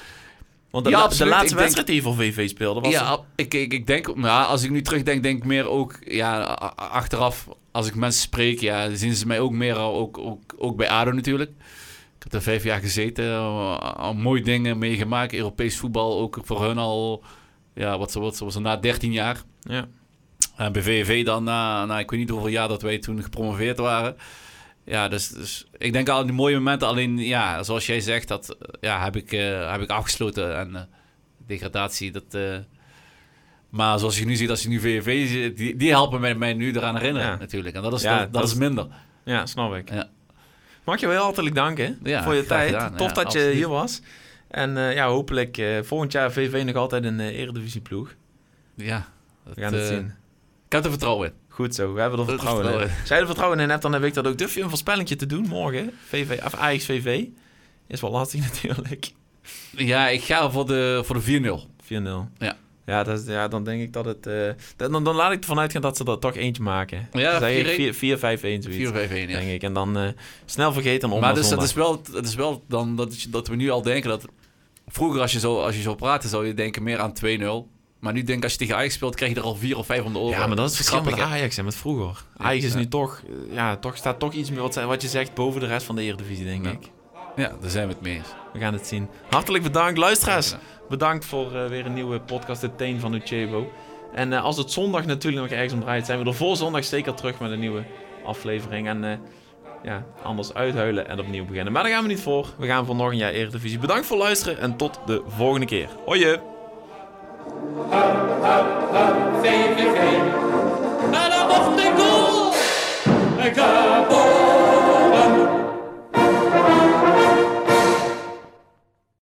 Want 0.71 0.85
de, 0.85 0.91
Ja, 0.91 1.07
de 1.07 1.25
laatste 1.25 1.53
Ik 1.53 1.59
wedstrijd 1.59 1.87
die 1.87 1.95
je 1.95 2.01
voor 2.01 2.15
VV 2.15 2.49
speelde, 2.49 2.79
was 2.79 2.91
Ja, 2.91 3.19
ik, 3.35 3.53
ik, 3.53 3.73
ik 3.73 3.87
denk, 3.87 4.07
als 4.25 4.63
ik 4.63 4.69
nu 4.71 4.81
terugdenk, 4.81 5.23
denk 5.23 5.37
ik 5.37 5.43
meer 5.45 5.69
ook, 5.69 5.99
ja, 6.05 6.41
achteraf, 6.75 7.47
als 7.71 7.87
ik 7.87 7.95
mensen 7.95 8.21
spreek, 8.21 8.59
ja, 8.59 8.95
zien 8.95 9.15
ze 9.15 9.27
mij 9.27 9.39
ook 9.39 9.51
meer, 9.51 9.75
al- 9.75 9.95
ook, 9.95 10.17
ook, 10.17 10.41
ook 10.57 10.75
bij 10.77 10.89
ADO 10.89 11.11
natuurlijk. 11.11 11.49
Ik 12.17 12.23
heb 12.23 12.33
er 12.33 12.41
vijf 12.41 12.63
jaar 12.63 12.79
gezeten, 12.79 13.37
al, 13.37 14.13
mooie 14.13 14.41
dingen 14.41 14.77
meegemaakt, 14.77 15.33
Europees 15.33 15.77
voetbal, 15.77 16.19
ook 16.19 16.37
voor 16.43 16.63
hun 16.65 16.77
al, 16.77 17.23
ja, 17.73 17.97
wat, 17.97 18.13
wat 18.13 18.37
was 18.39 18.55
er 18.55 18.61
na 18.61 18.77
13 18.77 19.11
jaar. 19.11 19.41
Ja. 19.61 19.85
En 20.55 20.71
bij 20.71 20.81
VVV 20.81 21.25
dan 21.25 21.43
na, 21.43 21.85
na, 21.85 21.99
ik 21.99 22.09
weet 22.09 22.19
niet 22.19 22.29
hoeveel 22.29 22.47
jaar 22.47 22.67
dat 22.67 22.81
wij 22.81 22.97
toen 22.99 23.23
gepromoveerd 23.23 23.77
waren. 23.77 24.15
Ja, 24.85 25.07
dus, 25.07 25.27
dus 25.27 25.65
ik 25.77 25.93
denk 25.93 26.09
al 26.09 26.23
die 26.23 26.33
mooie 26.33 26.55
momenten, 26.57 26.87
alleen 26.87 27.17
ja, 27.17 27.63
zoals 27.63 27.85
jij 27.85 27.99
zegt, 27.99 28.27
dat 28.27 28.49
eh, 28.49 28.67
ja, 28.81 29.03
heb, 29.03 29.15
ik, 29.15 29.31
eh, 29.31 29.71
heb 29.71 29.81
ik 29.81 29.89
afgesloten. 29.89 30.57
En 30.57 30.75
eh, 30.75 30.81
degradatie, 31.47 32.11
dat... 32.11 32.23
eh, 32.31 32.57
maar 33.69 33.99
zoals 33.99 34.19
je 34.19 34.25
nu 34.25 34.35
ziet, 34.35 34.49
als 34.49 34.63
je 34.63 34.69
nu 34.69 34.79
VVV 34.79 35.27
ziet, 35.29 35.57
die, 35.57 35.75
die 35.75 35.89
helpen 35.89 36.19
mij, 36.21 36.35
mij 36.35 36.53
nu 36.53 36.71
eraan 36.75 36.95
herinneren 36.97 37.27
Ja. 37.29 37.37
natuurlijk. 37.37 37.75
En 37.75 37.81
dat 37.81 37.93
is, 37.93 38.01
Ja, 38.01 38.09
dat, 38.19 38.19
dat 38.33 38.41
dat 38.41 38.51
is 38.51 38.55
minder. 38.57 38.87
ja, 39.23 39.45
snap 39.45 39.75
ik. 39.75 39.89
Ja. 39.91 40.09
Mag 40.83 40.99
je 40.99 41.05
wel 41.05 41.15
heel 41.15 41.23
hartelijk 41.25 41.55
danken 41.55 41.99
Ja, 42.03 42.23
voor 42.23 42.33
je 42.35 42.45
tijd. 42.45 42.69
gedaan. 42.71 42.95
Tof 42.95 43.11
dat 43.11 43.31
je 43.33 43.49
hier 43.53 43.67
was. 43.69 44.01
En 44.47 44.77
eh, 44.77 44.93
ja, 44.93 45.07
hopelijk 45.07 45.57
eh, 45.57 45.81
volgend 45.81 46.11
jaar 46.11 46.31
VV 46.31 46.63
nog 46.65 46.75
altijd 46.75 47.03
een 47.03 47.19
uh, 47.19 47.25
eredivisieploeg. 47.39 48.13
Ja, 48.75 49.07
dat, 49.45 49.55
We 49.55 49.61
gaan 49.61 49.73
het 49.73 49.81
eh, 49.81 49.87
zien. 49.87 50.13
Ik 50.73 50.79
heb 50.79 50.91
er 50.91 50.97
vertrouwen 50.97 51.27
in. 51.27 51.33
Goed 51.49 51.75
zo, 51.75 51.93
we 51.93 51.99
hebben 52.01 52.19
er 52.19 52.25
Dat 52.25 52.35
vertrouwen 52.35 52.63
in. 52.65 52.69
vertrouwen. 52.71 52.99
Als 53.01 53.09
jij 53.09 53.19
er 53.19 53.25
vertrouwen 53.25 53.59
in 53.59 53.69
hebt, 53.69 53.81
dan 53.81 53.93
heb 53.93 54.03
ik 54.03 54.13
dat 54.13 54.27
ook. 54.27 54.37
Durf 54.37 54.55
je 54.55 54.61
een 54.61 54.69
voorspellingje 54.69 55.15
te 55.15 55.25
doen 55.25 55.45
morgen? 55.47 55.91
VV, 56.07 56.39
of 56.45 56.53
Ajax 56.55 56.85
VV? 56.85 57.25
Is 57.87 58.01
wel 58.01 58.11
lastig 58.11 58.39
natuurlijk. 58.51 59.11
4-0. 59.11 59.13
Ja, 59.71 60.07
ik 60.09 60.21
ga 60.23 60.51
voor 60.51 60.65
de, 60.65 61.01
voor 61.05 61.21
de 61.25 61.67
4-0. 61.87 62.37
Ja. 62.37 62.55
Ja, 62.85 63.03
dat 63.03 63.19
is, 63.19 63.25
ja, 63.27 63.47
dan 63.47 63.63
denk 63.63 63.81
ik 63.81 63.93
dat 63.93 64.05
het... 64.05 64.27
eh, 64.27 64.49
dan, 64.75 65.03
dan 65.03 65.15
laat 65.15 65.31
ik 65.31 65.39
ervan 65.39 65.59
uitgaan 65.59 65.81
dat 65.81 65.97
ze 65.97 66.03
er 66.05 66.19
toch 66.19 66.35
eentje 66.35 66.63
maken. 66.63 67.07
Ja, 67.11 67.31
Dan 67.39 67.49
zeg 67.49 67.75
4-1. 67.75 67.79
ik 67.79 67.95
4-5-1 67.95 67.99
zoiets, 67.99 68.91
4-5-1, 68.91 68.93
ja. 68.93 69.25
denk 69.25 69.49
ik. 69.49 69.63
En 69.63 69.73
dan 69.73 69.97
eh, 69.97 70.07
snel 70.45 70.73
vergeten 70.73 71.11
om 71.11 71.19
Maar 71.19 71.33
dus, 71.33 71.49
het 71.49 71.61
is 71.61 71.73
wel, 71.73 72.01
het 72.13 72.25
is 72.27 72.35
wel 72.35 72.63
dan 72.67 72.95
dat, 72.95 73.25
dat 73.29 73.47
we 73.47 73.55
nu 73.55 73.69
al 73.69 73.81
denken 73.81 74.09
dat... 74.09 74.25
Vroeger 74.87 75.21
als 75.21 75.31
je 75.31 75.39
zo, 75.39 75.61
als 75.61 75.75
je 75.75 75.81
zo 75.81 75.95
praatte, 75.95 76.27
zou 76.27 76.47
je 76.47 76.53
denken 76.53 76.83
meer 76.83 76.99
aan 76.99 77.13
2-0. 77.25 77.72
Maar 78.03 78.13
nu 78.13 78.23
denk 78.23 78.37
ik 78.37 78.43
als 78.43 78.51
je 78.51 78.57
tegen 78.57 78.75
Ajax 78.75 78.93
speelt, 78.93 79.15
krijg 79.15 79.33
je 79.33 79.39
er 79.39 79.45
al 79.45 79.55
4 79.55 79.77
of 79.77 79.85
5 79.85 80.03
om 80.03 80.13
de 80.13 80.19
oren. 80.19 80.39
Ja, 80.39 80.47
maar 80.47 80.55
dat 80.55 80.71
is 80.71 80.77
het 80.77 80.87
verschil 80.87 81.11
met? 81.11 81.19
Ajax 81.19 81.57
en 81.57 81.65
met 81.65 81.75
vroeger. 81.75 82.23
Ajax 82.37 82.65
is 82.65 82.73
nu 82.73 82.87
toch, 82.87 83.21
eh, 83.27 83.55
ja, 83.55 83.75
toch, 83.77 83.97
staat 83.97 84.19
toch 84.19 84.33
iets 84.33 84.49
meer, 84.49 84.61
wat, 84.61 84.75
wat 84.75 85.01
je 85.01 85.07
zegt, 85.07 85.33
boven 85.33 85.61
de 85.61 85.67
rest 85.67 85.85
van 85.85 85.95
de 85.95 86.01
Eredivisie, 86.01 86.45
denk 86.45 86.65
ik. 86.65 86.91
Ja, 87.35 87.51
daar 87.61 87.69
zijn 87.69 87.87
we 87.87 87.93
het 87.93 88.01
mee 88.01 88.15
eens. 88.15 88.27
We 88.53 88.59
gaan 88.59 88.73
het 88.73 88.87
zien. 88.87 89.09
Hartelijk 89.29 89.63
bedankt, 89.63 89.97
luisteraars. 89.97 90.55
Bedankt 90.89 91.25
voor 91.25 91.55
eh, 91.55 91.67
weer 91.67 91.85
een 91.85 91.93
nieuwe 91.93 92.19
podcast, 92.19 92.61
de 92.61 92.75
Teen 92.75 92.99
van 92.99 93.13
Uchebo. 93.13 93.71
En 94.13 94.33
eh, 94.33 94.43
als 94.43 94.57
het 94.57 94.71
zondag 94.71 95.05
natuurlijk 95.05 95.43
nog 95.43 95.51
ergens 95.51 95.73
om 95.73 95.81
draait, 95.81 96.05
zijn 96.05 96.19
we 96.19 96.25
er 96.25 96.33
voor 96.33 96.55
zondag 96.55 96.83
zeker 96.83 97.13
terug 97.13 97.39
met 97.39 97.51
een 97.51 97.59
nieuwe 97.59 97.83
aflevering. 98.25 98.87
En 98.87 99.03
eh, 99.03 99.17
ja, 99.83 100.05
anders 100.23 100.53
uithuilen 100.53 101.07
en 101.07 101.19
opnieuw 101.19 101.45
beginnen. 101.45 101.73
Maar 101.73 101.83
daar 101.83 101.91
gaan 101.91 102.03
we 102.03 102.09
niet 102.09 102.21
voor. 102.21 102.47
We 102.57 102.67
gaan 102.67 102.85
voor 102.85 102.95
nog 102.95 103.11
een 103.11 103.17
jaar 103.17 103.31
Eredivisie. 103.31 103.79
Bedankt 103.79 104.05
voor 104.05 104.17
luisteren 104.17 104.59
en 104.59 104.77
tot 104.77 104.99
de 105.05 105.21
volgende 105.27 105.65
keer. 105.65 105.89
Hoi! 106.05 106.52
VVV. 109.41 109.97
En 111.11 111.29
dan 111.29 111.47
nog 111.47 111.75
de 111.75 111.91
goal! 111.97 112.53
Een 113.37 113.55
goal! 113.55 114.52